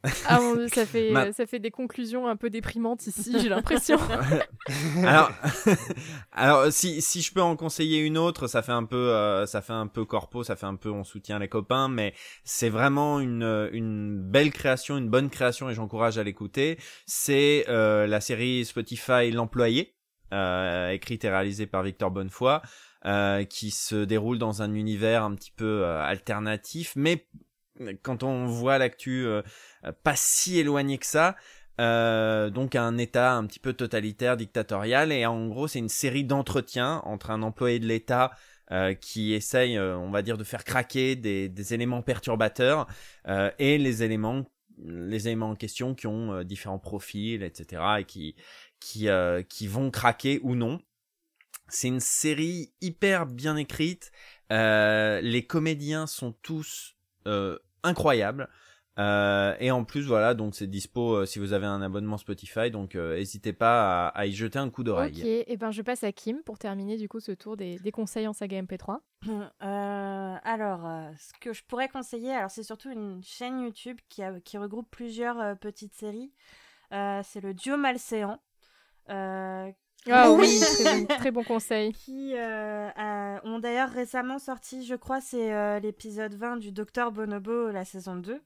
[0.03, 0.39] ah
[0.73, 3.97] ça fait, ça fait des conclusions un peu déprimantes ici, j'ai l'impression.
[5.03, 5.31] alors,
[6.31, 9.61] alors si, si je peux en conseiller une autre, ça fait un peu, euh, ça
[9.61, 13.19] fait un peu corpo, ça fait un peu on soutient les copains, mais c'est vraiment
[13.19, 16.77] une, une belle création, une bonne création et j'encourage à l'écouter.
[17.05, 19.95] C'est euh, la série Spotify L'Employé,
[20.33, 22.61] euh, écrite et réalisée par Victor Bonnefoy.
[23.05, 27.27] Euh, qui se déroule dans un univers un petit peu euh, alternatif, mais
[28.01, 29.41] quand on voit l'actu euh,
[30.03, 31.35] pas si éloigné que ça,
[31.79, 36.23] euh, donc un État un petit peu totalitaire, dictatorial, et en gros c'est une série
[36.23, 38.31] d'entretiens entre un employé de l'État
[38.71, 42.87] euh, qui essaye, on va dire, de faire craquer des, des éléments perturbateurs
[43.59, 44.45] et les éléments,
[44.83, 47.81] les éléments en question qui ont différents profils, etc.
[47.99, 48.35] et qui
[48.79, 49.07] qui
[49.49, 50.81] qui vont craquer ou non.
[51.69, 54.11] C'est une série hyper bien écrite.
[54.49, 56.95] les comédiens sont tous
[57.87, 58.47] incroyable.
[58.99, 62.71] Euh, et en plus, voilà, donc c'est dispo euh, si vous avez un abonnement Spotify,
[62.71, 65.21] donc euh, n'hésitez pas à, y jeter un coup d'oreille.
[65.21, 68.27] Ok, et ben je passe à Kim pour terminer du coup ce tour des, conseils
[68.27, 68.99] en saga MP3.
[69.61, 74.89] alors, ce que je pourrais conseiller, alors c'est surtout une chaîne YouTube qui, qui regroupe
[74.89, 76.31] plusieurs petites séries.
[76.91, 78.41] c'est le Duo Malséant.
[80.09, 81.93] Ah oui, très, bon, très bon conseil.
[81.93, 87.11] qui euh, a- ont d'ailleurs récemment sorti, je crois, c'est euh, l'épisode 20 du Docteur
[87.11, 88.41] Bonobo, la saison 2.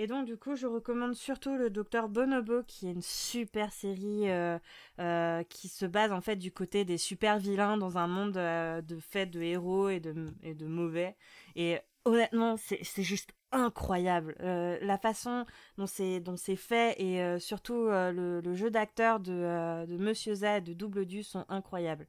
[0.00, 4.30] Et donc, du coup, je recommande surtout le Docteur Bonobo, qui est une super série
[4.30, 8.98] euh, qui se base en fait du côté des super vilains dans un monde de
[9.00, 11.16] fait de héros et de, et de mauvais.
[11.56, 14.36] Et honnêtement, c'est juste incroyable.
[14.40, 15.44] Euh, la façon
[15.76, 19.96] dont c'est dont c'est fait et euh, surtout euh, le, le jeu d'acteur de, de
[19.96, 22.06] Monsieur Z et de Double Du sont incroyables.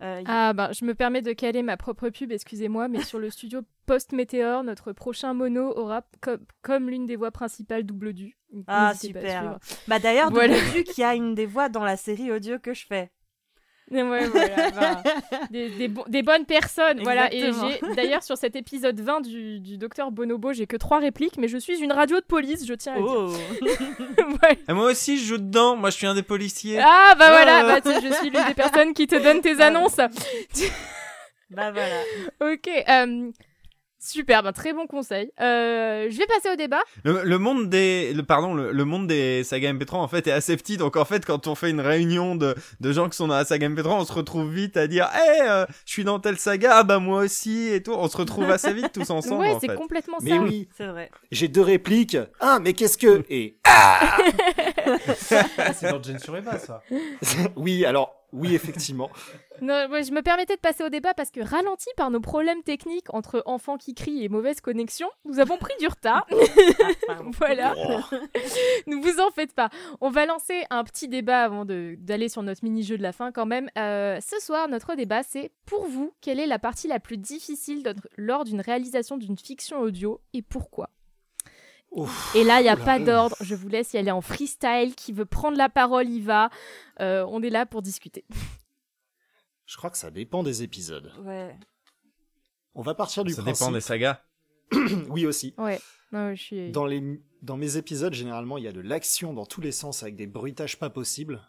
[0.00, 3.30] Y- Ah ben, je me permets de caler ma propre pub, excusez-moi, mais sur le
[3.30, 8.36] studio Post Météor, notre prochain mono aura co- comme l'une des voix principales double du.
[8.66, 9.58] Ah, super.
[9.86, 10.54] Bah d'ailleurs, Voilà.
[10.58, 13.12] Double Du qui a une des voix dans la série audio que je fais.
[13.92, 15.02] Ouais, voilà, ben,
[15.50, 17.32] des, des bo- des bonnes personnes, voilà.
[17.32, 17.50] Et
[17.94, 21.58] d'ailleurs sur cet épisode 20 du, du docteur Bonobo, j'ai que trois répliques, mais je
[21.58, 23.26] suis une radio de police, je tiens à le Oh.
[23.62, 23.76] dire.
[24.40, 24.54] Voilà.
[24.68, 25.76] Et moi aussi, je joue dedans.
[25.76, 26.78] Moi, je suis un des policiers.
[26.80, 27.80] Ah bah voilà, Oh.
[27.84, 29.66] bah, je suis l'une des personnes qui te donne tes Ah.
[29.66, 29.96] annonces.
[31.50, 32.00] bah voilà.
[32.52, 33.30] ok, euh,
[34.02, 35.30] super, ben, très bon conseil.
[35.40, 36.80] Euh, je vais passer au débat.
[37.04, 40.32] Le, le monde des, le, pardon, le, le monde des sagas MP3 en fait est
[40.32, 40.76] assez petit.
[40.76, 43.44] Donc en fait, quand on fait une réunion de, de gens qui sont dans la
[43.44, 46.82] saga MP3, on se retrouve vite à dire, hé, je suis dans telle saga, ah
[46.84, 47.92] bah moi aussi et tout.
[47.92, 50.38] On se retrouve assez vite tous ensemble ouais, en c'est complètement Mais ça.
[50.38, 51.10] oui, C'est vrai.
[51.30, 52.16] j'ai deux répliques.
[52.40, 53.24] Ah, mais qu'est-ce que...
[53.30, 53.56] Et...
[53.74, 54.18] Ah,
[54.98, 56.82] c'est dans Jane sur Eva, ça.
[57.56, 59.10] oui, alors, oui, effectivement.
[59.60, 62.62] Non, ouais, je me permettais de passer au débat parce que ralenti par nos problèmes
[62.62, 66.26] techniques entre enfants qui crient et mauvaise connexion, nous avons pris du retard.
[67.06, 67.30] Pardon.
[67.38, 67.74] voilà.
[67.76, 68.16] Oh.
[68.86, 69.68] ne vous en faites pas.
[70.00, 73.46] On va lancer un petit débat avant d'aller sur notre mini-jeu de la fin quand
[73.46, 73.68] même.
[73.76, 77.82] Euh, ce soir, notre débat, c'est pour vous, quelle est la partie la plus difficile
[78.16, 80.88] lors d'une réalisation d'une fiction audio et pourquoi?
[81.92, 82.34] Ouf.
[82.34, 82.84] Et là, il n'y a Oula.
[82.84, 83.36] pas d'ordre.
[83.40, 84.94] Je vous laisse y aller en freestyle.
[84.96, 86.50] Qui veut prendre la parole, y va.
[87.00, 88.24] Euh, on est là pour discuter.
[89.66, 91.12] Je crois que ça dépend des épisodes.
[91.20, 91.56] Ouais.
[92.74, 93.60] On va partir du Ça principe...
[93.66, 94.20] dépend des sagas.
[95.08, 95.54] Oui aussi.
[95.58, 95.80] Ouais.
[96.12, 96.70] Ouais, je suis...
[96.72, 100.02] Dans, les, dans mes épisodes, généralement, il y a de l'action dans tous les sens
[100.02, 101.40] avec des bruitages pas possibles.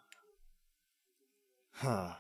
[1.82, 2.20] Ah.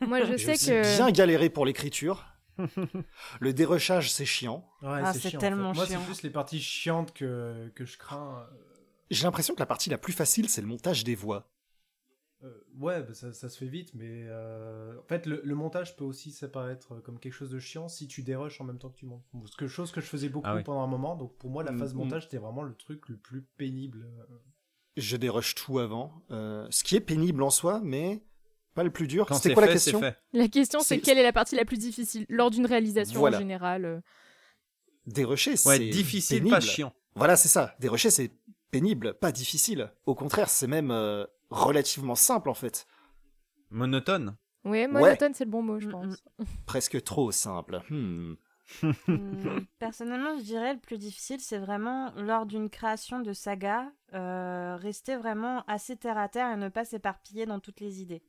[0.00, 0.96] Moi, je J'ai sais aussi que.
[0.96, 2.24] bien galéré pour l'écriture.
[3.40, 4.68] le dérochage, c'est chiant.
[4.82, 5.76] Ouais, Ah, c'est c'est en tellement fait.
[5.78, 6.00] Moi, chiant.
[6.00, 8.46] c'est plus les parties chiantes que, que je crains.
[9.10, 11.50] J'ai l'impression que la partie la plus facile, c'est le montage des voix.
[12.42, 15.94] Euh, ouais, bah, ça, ça se fait vite, mais euh, en fait, le, le montage
[15.96, 18.96] peut aussi s'apparaître comme quelque chose de chiant si tu dérushes en même temps que
[18.96, 19.24] tu montes.
[19.34, 20.62] Bon, ce que, chose que je faisais beaucoup Ah oui.
[20.62, 23.18] pendant un moment, donc pour moi, la phase Mm, montage, c'était vraiment le truc le
[23.18, 24.08] plus pénible.
[24.96, 26.24] Je dérush tout avant.
[26.30, 28.22] Euh, ce qui est pénible en soi, mais
[28.74, 29.26] pas le plus dur.
[29.26, 30.16] Quand C'était c'est quoi la fait, c'est question fait.
[30.32, 33.36] La question, c'est quelle est la partie la plus difficile lors d'une réalisation Voilà.
[33.36, 34.00] en général euh.
[35.06, 36.54] Dérusher, Ouais, c'est difficile, pénible.
[36.56, 36.92] pas chiant.
[37.14, 37.74] Voilà, c'est ça.
[37.80, 38.30] Dérusher, c'est
[38.70, 39.90] pénible, pas difficile.
[40.06, 42.86] Au contraire, c'est même euh, relativement simple en fait.
[43.70, 44.36] Monotone.
[44.64, 44.86] Ouais.
[44.86, 46.22] monotone, c'est le bon mot, je Mm, pense.
[46.66, 47.80] Presque trop simple.
[47.90, 48.34] Hmm.
[49.08, 54.76] Hum, Personnellement, je dirais le plus difficile, c'est vraiment lors d'une création de saga, euh,
[54.76, 58.22] rester vraiment assez terre à terre et ne pas s'éparpiller dans toutes les idées.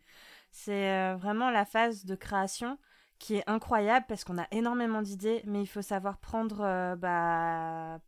[0.51, 2.77] C'est euh, vraiment la phase de création
[3.19, 7.99] qui est incroyable parce qu'on a énormément d'idées, mais il faut savoir prendre euh, bah,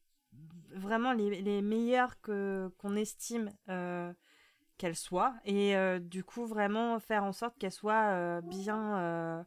[0.72, 4.12] vraiment les, les meilleures que qu'on estime euh,
[4.78, 9.44] qu'elles soient et euh, du coup vraiment faire en sorte qu'elles soient euh, bien euh,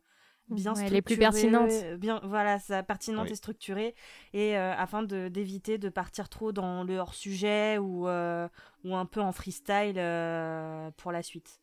[0.50, 1.86] bien Ouais, les plus pertinentes.
[1.98, 3.32] bien voilà ça pertinente Oui.
[3.32, 3.94] et structurée
[4.32, 8.48] et euh, afin de d'éviter de partir trop dans le hors sujet ou euh,
[8.84, 11.60] ou un peu en freestyle euh, pour la suite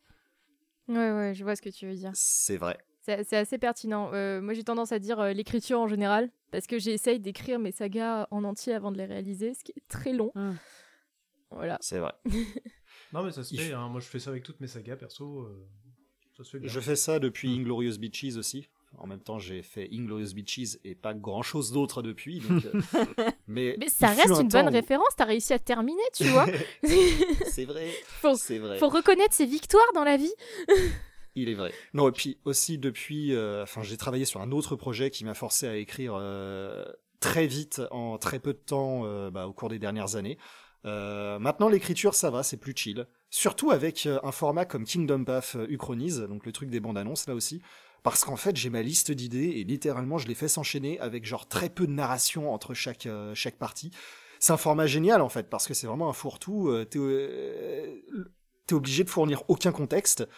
[0.88, 2.10] Ouais, ouais, je vois ce que tu veux dire.
[2.14, 2.78] C'est vrai.
[3.02, 4.10] C'est c'est assez pertinent.
[4.14, 7.72] Euh, moi, j'ai tendance à dire euh, l'écriture en général, parce que j'essaye d'écrire mes
[7.72, 10.30] sagas en entier avant de les réaliser, ce qui est très long.
[10.34, 10.52] Mm.
[11.50, 11.78] Voilà.
[11.80, 12.12] C'est vrai.
[13.12, 13.72] Non, mais ça se fait.
[13.72, 13.88] hein.
[13.88, 15.42] Moi, je fais ça avec toutes mes sagas perso.
[15.42, 15.68] euh,
[16.36, 16.68] Ça se fait bien.
[16.68, 17.54] Je fais ça depuis.
[17.60, 18.68] Inglorious Beaches aussi.
[18.98, 22.40] En même temps, j'ai fait Inglorious Beaches et pas grand chose d'autre depuis.
[22.40, 22.80] donc, euh,
[23.46, 26.46] mais Mais ça reste un une bonne où- référence, t'as réussi à terminer, tu vois.
[27.50, 27.90] C'est vrai.
[28.06, 28.78] faut, C'est vrai.
[28.78, 30.32] faut reconnaître ses victoires dans la vie.
[31.34, 31.72] Il est vrai.
[31.94, 35.34] Non, et puis aussi depuis, euh, enfin, j'ai travaillé sur un autre projet qui m'a
[35.34, 36.84] forcé à écrire euh,
[37.20, 40.38] très vite, en très peu de temps, euh, bah, au cours des dernières années.
[40.84, 43.06] Maintenant, l'écriture, ça va, c'est plus chill.
[43.30, 47.34] Surtout avec un format comme Kingdom Path Uchronize, donc le truc des bandes annonces là
[47.34, 47.62] aussi.
[48.04, 51.48] Parce qu'en fait, j'ai ma liste d'idées et littéralement, je les fais s'enchaîner avec genre
[51.48, 53.90] très peu de narration entre chaque, euh, chaque partie.
[54.38, 56.68] C'est un format génial en fait, parce que c'est vraiment un fourre-tout.
[56.68, 58.30] euh, T'es euh,
[58.66, 60.28] t'es obligé de fournir aucun contexte.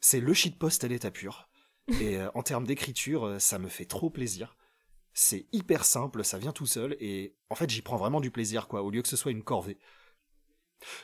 [0.00, 1.48] C'est le shitpost à l'état pur.
[2.00, 4.56] Et en termes d'écriture, ça me fait trop plaisir.
[5.14, 8.66] C'est hyper simple, ça vient tout seul, et en fait j'y prends vraiment du plaisir,
[8.66, 9.78] quoi, au lieu que ce soit une corvée.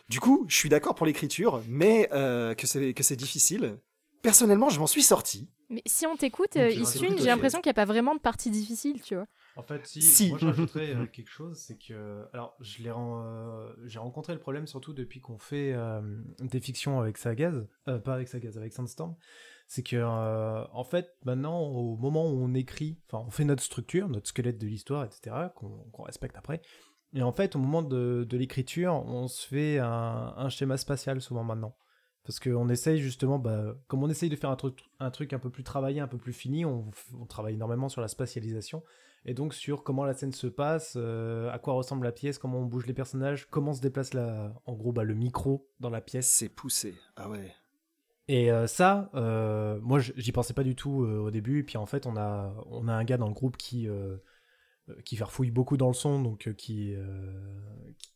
[0.09, 3.79] Du coup, je suis d'accord pour l'écriture, mais euh, que c'est que c'est difficile.
[4.23, 5.49] Personnellement, je m'en suis sorti.
[5.71, 8.51] Mais si on t'écoute, euh, de j'ai l'impression qu'il n'y a pas vraiment de partie
[8.51, 9.27] difficile, tu vois.
[9.57, 10.01] En fait, si.
[10.01, 10.29] Si.
[10.31, 12.25] Moi, je rajouterais euh, quelque chose, c'est que.
[12.33, 16.01] Alors, je l'ai ren- euh, j'ai rencontré le problème surtout depuis qu'on fait euh,
[16.41, 19.15] des fictions avec Sagaz, euh, pas avec Sagaz, avec Sandstorm.
[19.67, 23.63] C'est que, euh, en fait, maintenant, au moment où on écrit, enfin, on fait notre
[23.63, 26.63] structure, notre squelette de l'histoire, etc., qu'on respecte après.
[27.13, 31.21] Et en fait, au moment de, de l'écriture, on se fait un, un schéma spatial
[31.21, 31.75] souvent maintenant.
[32.29, 35.39] Parce qu'on essaye justement, bah, comme on essaye de faire un truc, un truc un
[35.39, 38.83] peu plus travaillé, un peu plus fini, on, on travaille énormément sur la spatialisation
[39.25, 42.59] et donc sur comment la scène se passe, euh, à quoi ressemble la pièce, comment
[42.59, 46.03] on bouge les personnages, comment se déplace la, en gros bah, le micro dans la
[46.03, 46.29] pièce.
[46.29, 46.95] C'est poussé.
[47.17, 47.51] Ah ouais.
[48.29, 51.87] Et euh, ça, euh, moi j'y pensais pas du tout au début, et puis en
[51.87, 53.89] fait on a, on a un gars dans le groupe qui,
[55.05, 57.33] qui farfouille beaucoup dans le son, donc euh, qui, euh,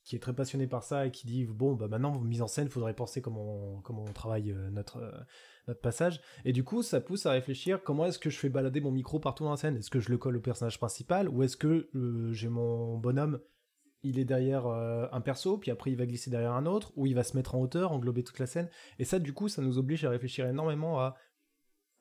[0.05, 2.69] qui- est très passionné par ça et qui dit bon bah maintenant mise en scène,
[2.69, 5.11] faudrait penser comment on, comment on travaille euh, notre, euh,
[5.69, 6.21] notre passage.
[6.45, 9.21] Et du coup ça pousse à réfléchir comment est-ce que je fais balader mon micro
[9.21, 9.77] partout dans la scène?
[9.77, 13.41] Est-ce que je le colle au personnage principal ou est-ce que euh, j'ai mon bonhomme
[14.05, 17.07] il est derrière euh, un perso, puis après il va glisser derrière un autre, ou
[17.07, 18.69] il va se mettre en hauteur, englober toute la scène?
[18.99, 21.15] Et ça, du coup, ça nous oblige à réfléchir énormément à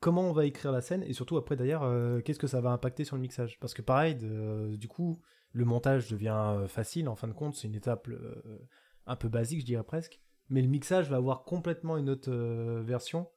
[0.02, 2.72] comment on va écrire la scène, et surtout après, d'ailleurs, euh, qu'est-ce que ça va
[2.72, 3.58] impacter sur le mixage?
[3.62, 5.22] Parce que pareil, de- du coup,
[5.54, 8.60] le montage devient euh, facile, en fin de compte, c'est une étape euh,
[9.06, 10.20] un peu basique, je dirais presque.
[10.50, 13.30] Mais le mixage va avoir complètement une autre euh, version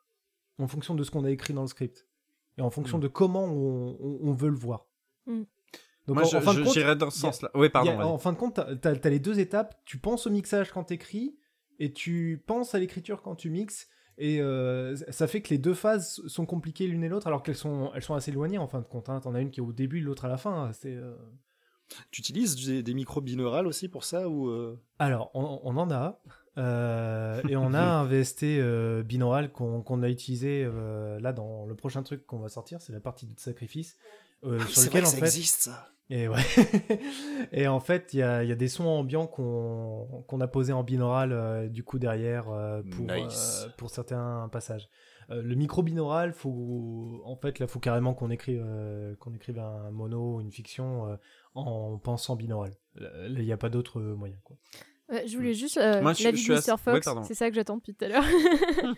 [0.59, 2.09] en fonction de ce qu'on a écrit dans le script.
[2.59, 3.03] Et en fonction Mm.
[3.03, 4.87] de comment on, on- on veut le voir.
[5.27, 5.43] Mm.
[6.07, 7.51] Donc, Moi, en- je, en fin de je- compte, j'irais dans ce y a- sens-là.
[7.55, 7.99] Oui, pardon.
[7.99, 9.75] a- en fin de compte, t'as as, les deux étapes.
[9.85, 11.37] Tu penses au mixage quand t'écris
[11.79, 13.89] et tu penses à l'écriture quand tu mixes.
[14.19, 17.57] Et euh, ça fait que les deux phases sont compliquées l'une et l'autre alors qu'elles
[17.57, 19.09] sont, elles sont assez éloignées en fin de compte.
[19.09, 19.21] hein.
[19.21, 20.71] T'en as une qui est au début, l'autre à la fin.
[20.73, 21.17] C'est, euh,
[22.11, 25.91] Tu utilises des, des micros binaurales aussi pour ça ou euh, Alors, on, on en
[25.91, 26.21] a.
[26.57, 30.69] et on a un VST binaural qu'on a utilisé
[31.21, 33.97] là dans le prochain truc qu'on va sortir, c'est la partie de sacrifice.
[34.47, 35.89] Ah, sur lequel vrai en ça fait existe ça.
[36.11, 36.43] Et ouais.
[37.53, 40.73] et en fait, il y a, il y a des sons ambiants qu'on a posés
[40.73, 43.65] en binaural euh, du coup derrière euh, pour, Nice.
[43.67, 44.89] euh, pour certains passages.
[45.31, 49.59] Euh, le micro binaural, faut en fait là, faut carrément qu'on écrive euh, qu'on écrive
[49.59, 51.17] un mono, ou une fiction euh,
[51.55, 52.73] en pensant binaural.
[53.29, 54.37] Il n'y a pas d'autre moyen.
[54.45, 54.57] Quoi.
[55.11, 56.77] Ouais, je voulais juste euh, Moi, je- l'avis je de suis Mr.
[56.91, 58.25] ouais, Fox, c'est ça que j'attends depuis tout à l'heure.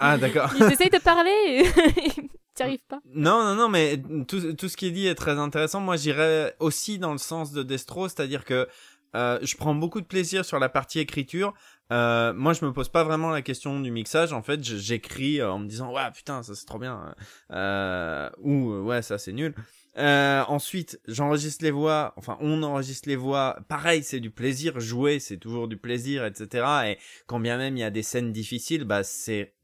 [0.01, 0.51] Ah, d'accord.
[0.59, 1.31] Ils essayent de parler
[1.62, 2.23] et
[2.57, 3.01] t'y arrives pas?
[3.14, 5.81] Non, non, non, mais tout, tout ce qui est dit est très intéressant.
[5.81, 8.69] Moi, j'irais aussi dans le sens de Destro, c'est-à-dire que
[9.14, 11.55] euh, je prends beaucoup de plaisir sur la partie écriture.
[11.92, 14.33] Euh, moi, je me pose pas vraiment la question du mixage.
[14.33, 17.14] En fait, j'écris euh, en me disant, ouais, putain, ça c'est trop bien.
[17.53, 19.55] Euh, ou euh, ouais, ça c'est nul.
[19.99, 22.12] Euh, ensuite, j'enregistre les voix.
[22.16, 23.59] Enfin, on enregistre les voix.
[23.68, 24.79] Pareil, c'est du plaisir.
[24.79, 26.66] Jouer, c'est toujours du plaisir, etc.
[26.87, 29.55] Et quand bien même il y a des scènes difficiles, bah c'est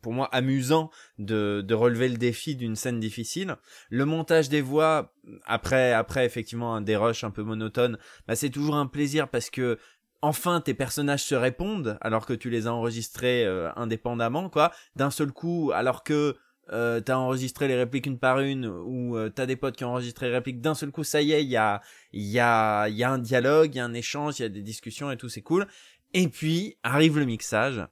[0.00, 3.56] pour moi amusant de, de relever le défi d'une scène difficile.
[3.90, 5.12] Le montage des voix,
[5.44, 9.50] après, après effectivement un des rushs un peu monotone, bah c'est toujours un plaisir parce
[9.50, 9.78] que
[10.24, 14.72] enfin tes personnages se répondent alors que tu les as enregistrés euh, indépendamment, quoi.
[14.96, 16.36] D'un seul coup, alors que
[16.72, 19.90] euh, t'as enregistré les répliques une par une ou euh, t'as des potes qui ont
[19.90, 21.82] enregistré les répliques d'un seul coup ça y est il y a
[22.14, 24.46] il y a il y a un dialogue il y a un échange il y
[24.46, 25.66] a des discussions et tout c'est cool
[26.14, 27.86] et puis arrive le mixage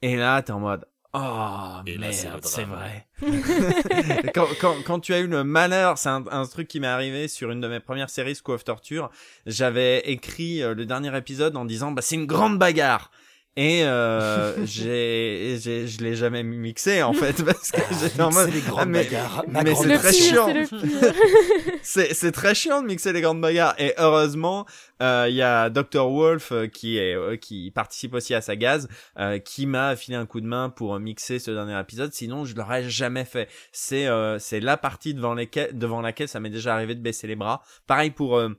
[0.00, 3.06] et là t'es en mode oh Et là, merde c'est vrai
[4.34, 7.28] quand, quand, quand tu as eu le malheur, c'est un, un truc qui m'est arrivé
[7.28, 9.10] sur une de mes premières séries, School of Torture.
[9.46, 13.10] J'avais écrit euh, le dernier épisode en disant, bah c'est une grande bagarre.
[13.58, 18.52] Et euh, j'ai, j'ai, je l'ai jamais mixé en fait parce que j'étais en mode,
[18.52, 19.44] les grandes ah, mais- bagarres.
[19.48, 20.48] ma mais c'est très pire, chiant.
[21.82, 23.74] c'est c'est très chiant de mixer les grandes bagarres.
[23.78, 24.66] Et heureusement
[25.02, 28.56] euh, il y a Dr Wolf euh, qui est euh, qui participe aussi à sa
[28.56, 28.88] gaz
[29.18, 32.12] euh, qui m'a filé un coup de main pour mixer ce dernier épisode.
[32.12, 33.48] Sinon je l'aurais jamais fait.
[33.72, 37.26] C'est euh, c'est la partie devant lesquelles devant laquelle ça m'est déjà arrivé de baisser
[37.26, 37.62] les bras.
[37.86, 38.50] Pareil pour euh,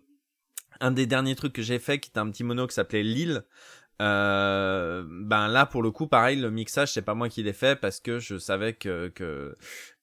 [0.80, 3.44] un des derniers trucs que j'ai fait qui était un petit mono qui s'appelait Lille
[4.02, 7.80] euh, ben là pour le coup pareil le mixage c'est pas moi qui l'ai fait
[7.80, 9.56] parce que je savais que que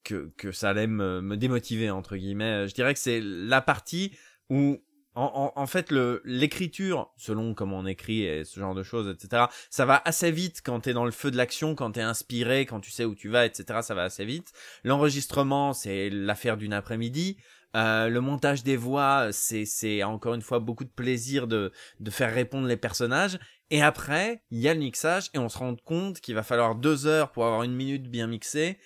[0.05, 2.69] que, que ça allait me, me démotiver entre guillemets.
[2.69, 4.13] Je dirais que c'est la partie
[4.51, 4.79] où
[5.17, 9.09] en, en, en fait le l'écriture, selon comment on écrit et ce genre de choses,
[9.09, 9.45] etc.
[9.71, 12.81] Ça va assez vite quand t'es dans le feu de l'action, quand t'es inspiré, quand
[12.81, 13.81] tu sais où tu vas, etc.
[13.83, 14.53] Ça va assez vite.
[14.85, 17.37] L'enregistrement, c'est l'affaire d'une après-midi.
[17.77, 22.11] Euh, le montage des voix, c'est c'est encore une fois beaucoup de plaisir de de
[22.11, 23.39] faire répondre les personnages.
[23.71, 26.75] Et après, il y a le mixage et on se rend compte qu'il va falloir
[26.75, 28.79] deux heures pour avoir une minute bien mixée.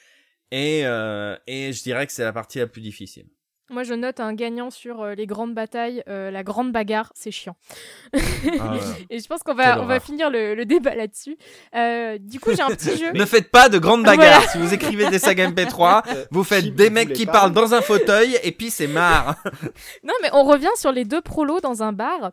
[0.50, 3.28] Et, euh, et je dirais que c'est la partie la plus difficile.
[3.70, 7.30] Moi, je note un gagnant sur euh, les grandes batailles, euh, la grande bagarre, c'est
[7.30, 7.56] chiant.
[8.14, 8.18] Ah
[8.72, 8.78] ouais.
[9.10, 10.02] Et je pense qu'on Quelle va, on va horreur.
[10.02, 11.36] finir le, le débat là-dessus.
[11.74, 13.12] Euh, du coup, j'ai un petit jeu.
[13.12, 14.48] Ne faites pas de grandes bagarres.
[14.50, 17.32] Si vous écrivez des sagas MP3, Euh, vous faites des vous mecs voulez qui pas
[17.32, 19.36] parlent dans un fauteuil et puis c'est marre.
[20.02, 22.32] Non, mais on revient sur les deux prolos dans un bar.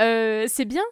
[0.00, 0.82] Euh, c'est bien.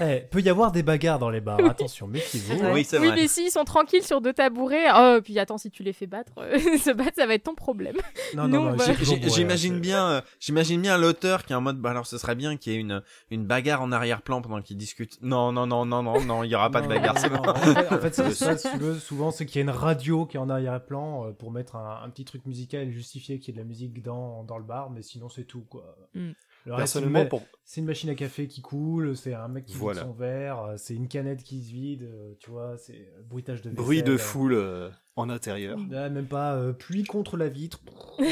[0.00, 2.62] Eh, peut y avoir des bagarres dans les bars, attention, méfiez-vous.
[2.62, 2.72] Ouais.
[2.72, 3.16] Oui, c'est oui, vrai.
[3.16, 6.32] mais s'ils sont tranquilles sur deux tabourets, oh, puis attends, si tu les fais battre,
[6.36, 7.96] se battre, ça va être ton problème.
[8.34, 8.92] Non, non, non, voilà.
[8.92, 11.90] j'ai toujours J'ai- bourré, J'imagine bien, euh, j'imagine bien l'auteur qui est en mode, bah
[11.90, 15.18] alors ce serait bien qu'il y ait une une bagarre en arrière-plan pendant qu'ils discutent.
[15.22, 17.14] Non, non, non, non, non, non, il y aura pas de bagarre.
[17.14, 17.38] non, c'est bon.
[17.38, 19.70] En fait, en fait, c'est ça, si tu veux, souvent, c'est qu'il y a une
[19.70, 23.38] radio qui est en arrière-plan euh, pour mettre un, un petit truc musical et justifier
[23.38, 25.96] qu'il y ait de la musique dans, dans le bar, mais sinon, c'est tout, quoi.
[26.14, 26.32] Mm.
[26.66, 27.42] Le reste, c'est une, Personnellement, ma- pour...
[27.64, 30.00] c'est une machine à café qui coule, c'est un mec qui Voilà.
[30.00, 33.22] vide son verre, euh, c'est une canette qui se vide, euh, tu vois, c'est euh,
[33.28, 35.78] bruitage de bruit de vaisselle, foule euh, en intérieur.
[35.90, 37.80] là, même pas euh, pluie contre la vitre.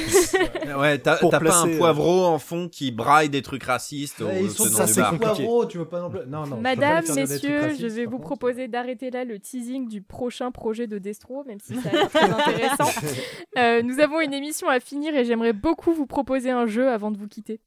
[0.78, 4.50] Ouais, t'as t'as pas un euh, poivreau en fond qui braille des trucs racistes ils
[4.50, 6.20] sont ça, c'est poivreaux, tu veux pas non plus.
[6.26, 8.22] Non, Madame, messieurs, je vais vous contre.
[8.22, 12.08] proposer d'arrêter là le teasing du prochain projet de Destro, même si ça a l'air
[12.08, 13.00] très intéressant.
[13.58, 17.10] Euh, nous avons une émission à finir et j'aimerais beaucoup vous proposer un jeu avant
[17.10, 17.60] de vous quitter.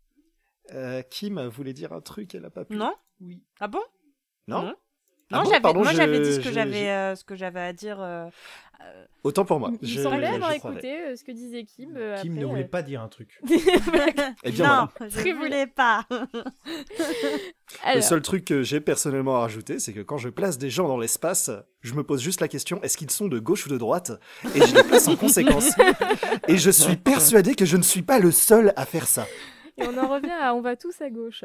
[0.74, 2.76] Euh, Kim voulait dire un truc, elle a pas pu.
[2.76, 3.42] Non Oui.
[3.60, 3.80] Ah bon?
[4.48, 4.74] Non Non.
[5.32, 7.36] Ah Non, bon j'avais, Pardon, moi je- j'avais dit ce que j'avais, euh, ce que
[7.36, 8.00] j'avais à dire.
[8.00, 8.28] euh,
[9.24, 9.72] Autant pour moi.
[9.82, 11.96] Il Je- semblait avoir écouté euh, ce que disait Kim.
[11.98, 13.40] euh, Kim après, ne voulait euh, pas dire un truc.
[14.44, 15.10] Eh bien, non, voilà.
[15.12, 16.06] je Très voulais pas.
[17.96, 20.88] Le seul truc que j'ai personnellement à rajouter, c'est que quand je place des gens
[20.88, 21.50] dans l'espace,
[21.82, 24.12] je me pose juste la question est-ce qu'ils sont de gauche ou de droite?
[24.54, 25.70] Et je les place en conséquence.
[26.48, 29.26] Et je suis persuadé que je ne suis pas le seul à faire ça.
[29.78, 31.44] Et on en revient à on va tous à gauche.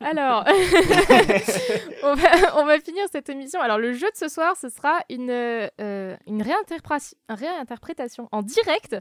[0.00, 0.44] Alors,
[2.02, 3.60] on, va, on va finir cette émission.
[3.60, 8.96] Alors, le jeu de ce soir, ce sera une, euh, une réinterprétation, réinterprétation en direct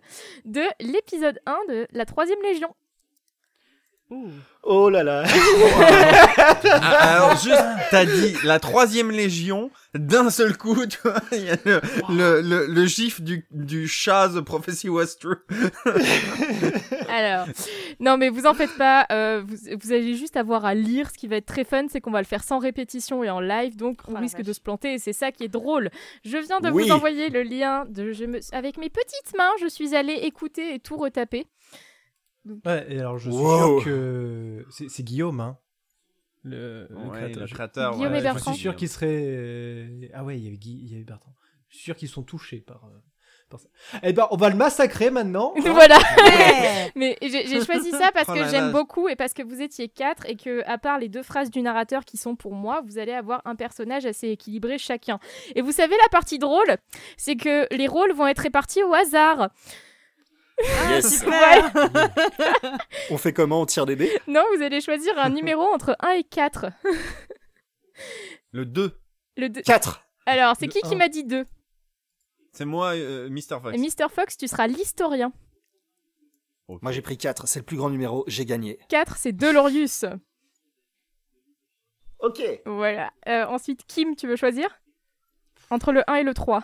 [0.45, 2.73] de l'épisode 1 de la Troisième Légion.
[4.65, 5.23] Oh là là
[6.65, 7.61] Ah, alors juste,
[7.91, 12.41] t'as dit la troisième légion d'un seul coup, tu vois, il y a le, le,
[12.41, 15.37] le, le gif du, du chat The Prophecy Was True.
[17.09, 17.45] Alors,
[17.99, 21.09] non mais vous en faites pas, euh, vous, vous allez juste avoir à lire.
[21.11, 23.39] Ce qui va être très fun, c'est qu'on va le faire sans répétition et en
[23.39, 25.89] live, donc on Oh risque de se planter et c'est ça qui est drôle.
[26.23, 26.85] Je viens de Oui.
[26.87, 30.73] vous envoyer le lien de, je me, avec mes petites mains, je suis allée écouter
[30.75, 31.47] et tout retaper.
[32.65, 33.79] Ouais, et alors je suis Wow.
[33.79, 34.65] sûr que.
[34.69, 35.57] C'est c'est Guillaume, hein
[36.43, 37.41] Le, le Ouais, créateur.
[37.41, 37.95] le Je- créateur.
[37.95, 38.51] Guillaume ouais, et Bertrand.
[38.51, 39.07] Je suis sûr qu'ils seraient.
[39.27, 41.33] euh, Ah ouais, il y avait Guy, il y avait Bertrand.
[41.69, 42.83] Je suis sûr qu'ils sont touchés par.
[42.85, 42.97] euh,
[43.49, 43.67] par ça.
[44.03, 45.53] Eh ben, on va le massacrer maintenant.
[45.57, 45.61] hein.
[45.71, 45.97] voilà.
[46.95, 49.87] Mais j'ai j'ai choisi ça parce Oh que j'aime beaucoup et parce que vous étiez
[49.89, 52.97] quatre et que, à part les deux phrases du narrateur qui sont pour moi, vous
[52.97, 55.19] allez avoir un personnage assez équilibré chacun.
[55.55, 56.75] Et vous savez, la partie drôle,
[57.15, 59.49] c'est que les rôles vont être répartis au hasard.
[60.61, 61.19] Yes.
[61.19, 61.71] Super.
[63.09, 63.61] On fait comment?
[63.61, 64.11] On tire des dés?
[64.27, 66.67] Non, vous allez choisir un numéro entre 1 et 4.
[68.51, 68.99] Le 2.
[69.37, 71.45] Le deux- 4 Alors, c'est qui qui m'a dit 2
[72.51, 73.59] C'est moi, euh, Mr.
[73.61, 73.77] Fox.
[73.77, 74.09] Mr.
[74.09, 75.33] Fox, tu seras l'historien.
[76.81, 78.79] Moi j'ai pris 4, c'est le plus grand numéro, j'ai gagné.
[78.89, 80.05] 4, c'est Delorius.
[82.19, 83.11] Ok Voilà.
[83.27, 84.69] Euh, ensuite, Kim, tu veux choisir?
[85.69, 86.63] Entre le 1 et le 3.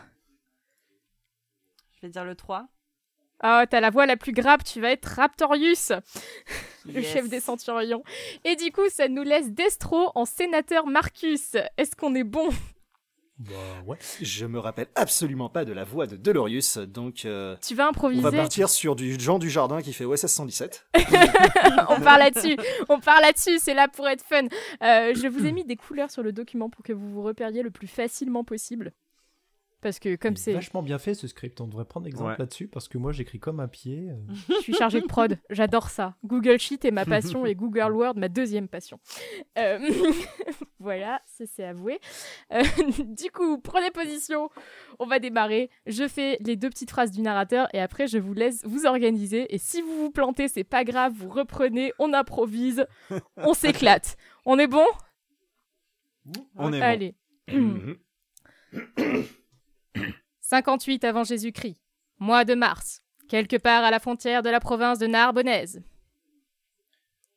[1.95, 2.67] Je vais dire le 3.
[3.43, 5.91] Oh, t'as la voix la plus grave, tu vas être Raptorius,
[6.85, 7.13] le Yes.
[7.13, 8.03] chef des centurions.
[8.43, 11.55] Et du coup, ça nous laisse Destro en sénateur Marcus.
[11.77, 12.49] Est-ce qu'on est bon?
[13.37, 13.55] Bah
[13.87, 13.97] ouais.
[14.19, 17.89] Je me rappelle absolument pas de la voix de Delorius, donc euh, Tu vas on
[17.91, 20.87] improviser va partir sur du Jean du Jardin qui fait OSS 117.
[21.89, 22.57] on part là-dessus,
[22.89, 24.43] on part là-dessus, c'est là pour être fun.
[24.83, 27.63] Euh, je vous ai mis des couleurs sur le document pour que vous vous repériez
[27.63, 28.91] le plus facilement possible.
[29.81, 31.61] Parce que comme c'est, vachement bien fait ce script.
[31.61, 32.35] On devrait prendre exemple Ouais.
[32.37, 34.09] là-dessus parce que moi j'écris comme un pied.
[34.09, 34.15] euh.
[34.49, 36.15] je suis chargée de prod, j'adore ça.
[36.25, 38.99] Google Sheet est ma passion et Google Word ma deuxième passion.
[39.57, 39.79] Euh,
[40.79, 41.99] voilà, ça c'est avoué.
[42.51, 42.61] Euh,
[43.05, 44.49] du coup, prenez position,
[44.99, 45.69] on va démarrer.
[45.85, 49.53] Je fais les deux petites phrases du narrateur et après je vous laisse vous organiser.
[49.55, 52.85] Et si vous vous plantez, c'est pas grave, vous reprenez, on improvise,
[53.37, 54.17] on s'éclate.
[54.45, 54.85] On est bon?
[56.57, 56.85] On est bon.
[56.85, 57.15] Allez.
[59.95, 60.13] Mhm.
[60.41, 61.79] 58 avant Jésus-Christ,
[62.19, 65.81] mois de mars, quelque part à la frontière de la province de Narbonnaise.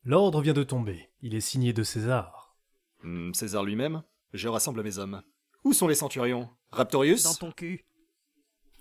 [0.04, 1.10] L'ordre vient de tomber.
[1.20, 2.56] Il est signé de César.
[3.02, 5.22] Hmm, César lui-même, je rassemble mes hommes.
[5.64, 6.48] Où sont les centurions?
[6.72, 7.22] Raptorius?
[7.24, 7.84] Dans ton cul.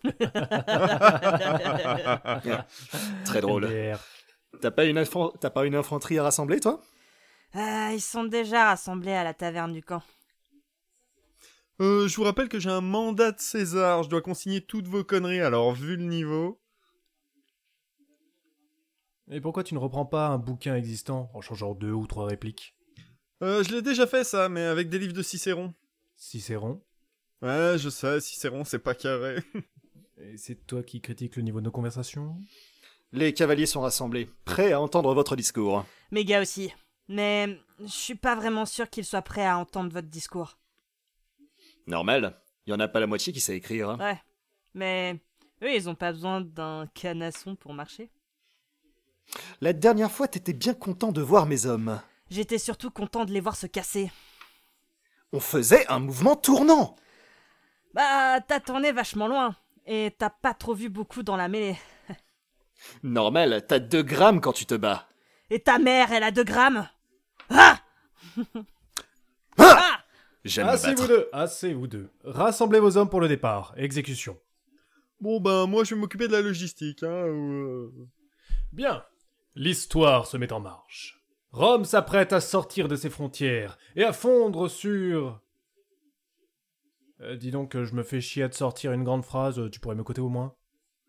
[3.26, 3.66] Très drôle.
[3.68, 4.00] MDR.
[4.60, 6.82] T'as pas, une infan- t'as pas une infanterie à rassembler, toi?
[7.54, 10.02] Ah, ils sont déjà rassemblés à la taverne du camp.
[11.82, 14.04] Euh, je vous rappelle que j'ai un mandat de César.
[14.04, 15.42] Je dois consigner toutes vos conneries.
[15.42, 16.62] Alors, vu le niveau.
[19.32, 22.76] Et pourquoi tu ne reprends pas un bouquin existant en changeant deux ou trois répliques
[23.42, 25.74] Euh, je l'ai déjà fait ça, mais avec des livres de Cicéron.
[26.16, 26.84] Cicéron
[27.42, 29.38] Ouais, je sais, Cicéron, c'est pas carré.
[30.18, 32.38] Et c'est toi qui critiques le niveau de nos conversations
[33.12, 35.84] Les cavaliers sont rassemblés, prêts à entendre votre discours.
[36.12, 36.72] Mes gars aussi.
[37.08, 40.61] Mais je suis pas vraiment sûr qu'ils soient prêts à entendre votre discours.
[41.88, 43.90] Normal, il y en a pas la moitié qui sait écrire.
[43.90, 43.98] hein.
[44.00, 44.22] Ouais.
[44.74, 45.20] Mais
[45.64, 48.10] eux, ils ont pas besoin d'un canasson pour marcher.
[49.62, 52.02] La dernière fois, t'étais bien content de voir mes hommes.
[52.30, 54.12] J'étais surtout content de les voir se casser.
[55.34, 56.96] On faisait un mouvement tournant.
[57.94, 59.56] Bah, t'as tourné vachement loin.
[59.86, 61.78] Et t'as pas trop vu beaucoup dans la mêlée.
[63.04, 65.08] Normal, t'as 2 grammes quand tu te bats.
[65.50, 66.88] Et ta mère, elle a 2 grammes
[67.50, 67.80] Ah
[70.44, 71.02] J'aime Assez battre.
[71.02, 72.10] vous deux Assez vous deux.
[72.24, 73.74] Rassemblez vos hommes pour le départ.
[73.78, 74.40] Exécution.
[75.20, 77.26] Bon ben, moi je vais m'occuper de la logistique, hein.
[77.28, 78.08] ou, euh,
[78.72, 79.04] Bien.
[79.56, 81.22] L'histoire se met en marche.
[81.52, 85.42] Rome s'apprête à sortir de ses frontières et à fondre sur...
[87.20, 89.70] Euh, dis donc, euh, je me fais chier à te sortir une grande phrase, euh,
[89.70, 90.56] tu pourrais me côté au moins?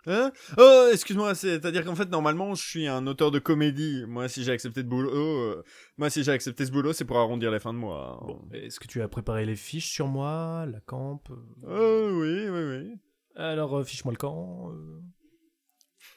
[0.06, 0.32] Hein?
[0.58, 4.04] Oh, excuse-moi, c'est-à-dire qu'en fait, normalement, je suis un auteur de comédie.
[4.08, 5.64] Moi, si j'ai accepté de boulot, euh,
[5.96, 8.18] moi, si j'ai accepté ce boulot, c'est pour arrondir les fins de mois.
[8.20, 8.26] hein.
[8.26, 11.36] Bon, est-ce que tu as préparé les fiches sur moi, la camp euh
[11.68, 13.00] Euh, oui, oui, oui.
[13.36, 14.72] Alors, euh, fiche-moi le camp.
[14.72, 15.00] euh.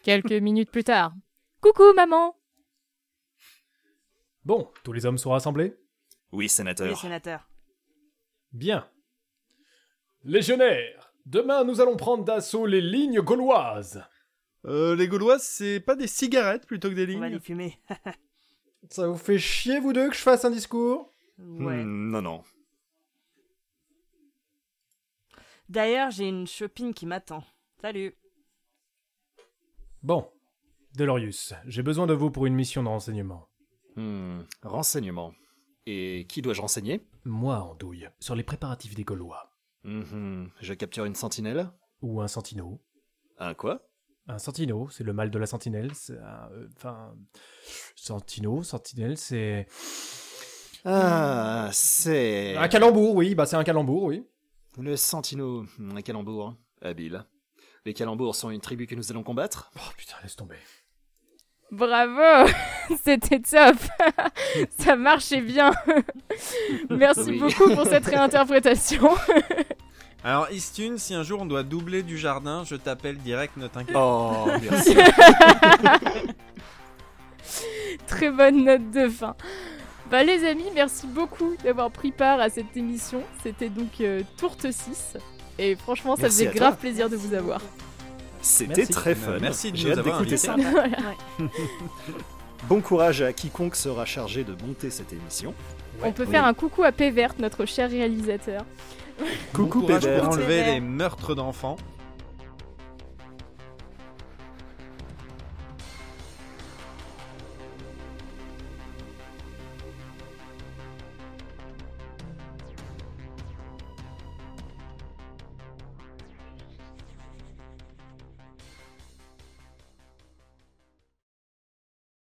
[0.03, 1.13] Quelques minutes plus tard.
[1.61, 2.35] Coucou maman
[4.43, 5.75] Bon, tous les hommes sont rassemblés?
[6.31, 6.99] Oui, sénateur.
[6.99, 7.47] sénateurs.
[8.51, 8.87] Bien.
[10.23, 14.03] Légionnaires, demain nous allons prendre d'assaut les lignes gauloises.
[14.65, 17.79] Euh, les Gaulois, c'est pas des cigarettes plutôt que des On va lignes les fumer.
[18.89, 21.11] Ça vous fait chier, vous deux, que je fasse un discours?
[21.37, 21.83] Ouais.
[21.83, 22.43] Hmm, non, non.
[25.69, 27.43] D'ailleurs, j'ai une shopping qui m'attend.
[27.81, 28.15] Salut.
[30.03, 30.27] Bon.
[30.95, 33.49] Delorius, j'ai besoin de vous pour une mission de renseignement.
[33.97, 35.33] Hmm, renseignement.
[35.85, 37.01] Et qui dois-je renseigner?
[37.25, 39.54] Moi, Andouille, sur les préparatifs des Gaulois.
[39.85, 41.69] Mhm, Je capture une sentinelle
[42.01, 42.81] Ou un sentino.
[43.37, 43.87] Un quoi?
[44.27, 45.91] Un sentino, c'est le mal de la sentinelle.
[46.09, 47.15] euh, Enfin.
[47.95, 49.67] sentino, sentinelle, c'est.
[50.83, 52.55] Ah, c'est...
[52.57, 54.23] Un calembour, oui, bah c'est un calembour, oui.
[54.77, 56.55] Le Sentino, un calembour.
[56.81, 57.25] Habile.
[57.85, 60.57] Les calembours sont une tribu que nous allons combattre Oh putain, laisse tomber.
[61.71, 62.49] Bravo
[63.03, 63.75] C'était top
[64.79, 65.71] Ça marchait bien
[66.89, 67.39] Merci Oui.
[67.39, 69.09] beaucoup pour cette réinterprétation.
[70.23, 73.95] Alors, Istune, si un jour on doit doubler du jardin, je t'appelle direct, ne t'inquiète
[73.97, 74.95] Oh, merci.
[78.07, 79.35] Très bonne note de fin.
[80.11, 83.23] Bah les amis, merci beaucoup d'avoir pris part à cette émission.
[83.43, 85.17] C'était donc euh, Tourte 6.
[85.57, 87.61] Et franchement, ça Merci faisait grave plaisir de vous avoir.
[88.45, 89.37] C'était très fun.
[89.41, 90.55] Merci de J'ai nous avoir d'écouter ça.
[92.69, 95.53] Bon courage à quiconque sera chargé de monter cette émission.
[96.03, 96.31] On peut oui.
[96.31, 98.65] faire un coucou à P verte, notre cher réalisateur.
[99.19, 100.23] Bon Coucou courage Pébert.
[100.23, 101.77] pour enlever les meurtres d'enfants.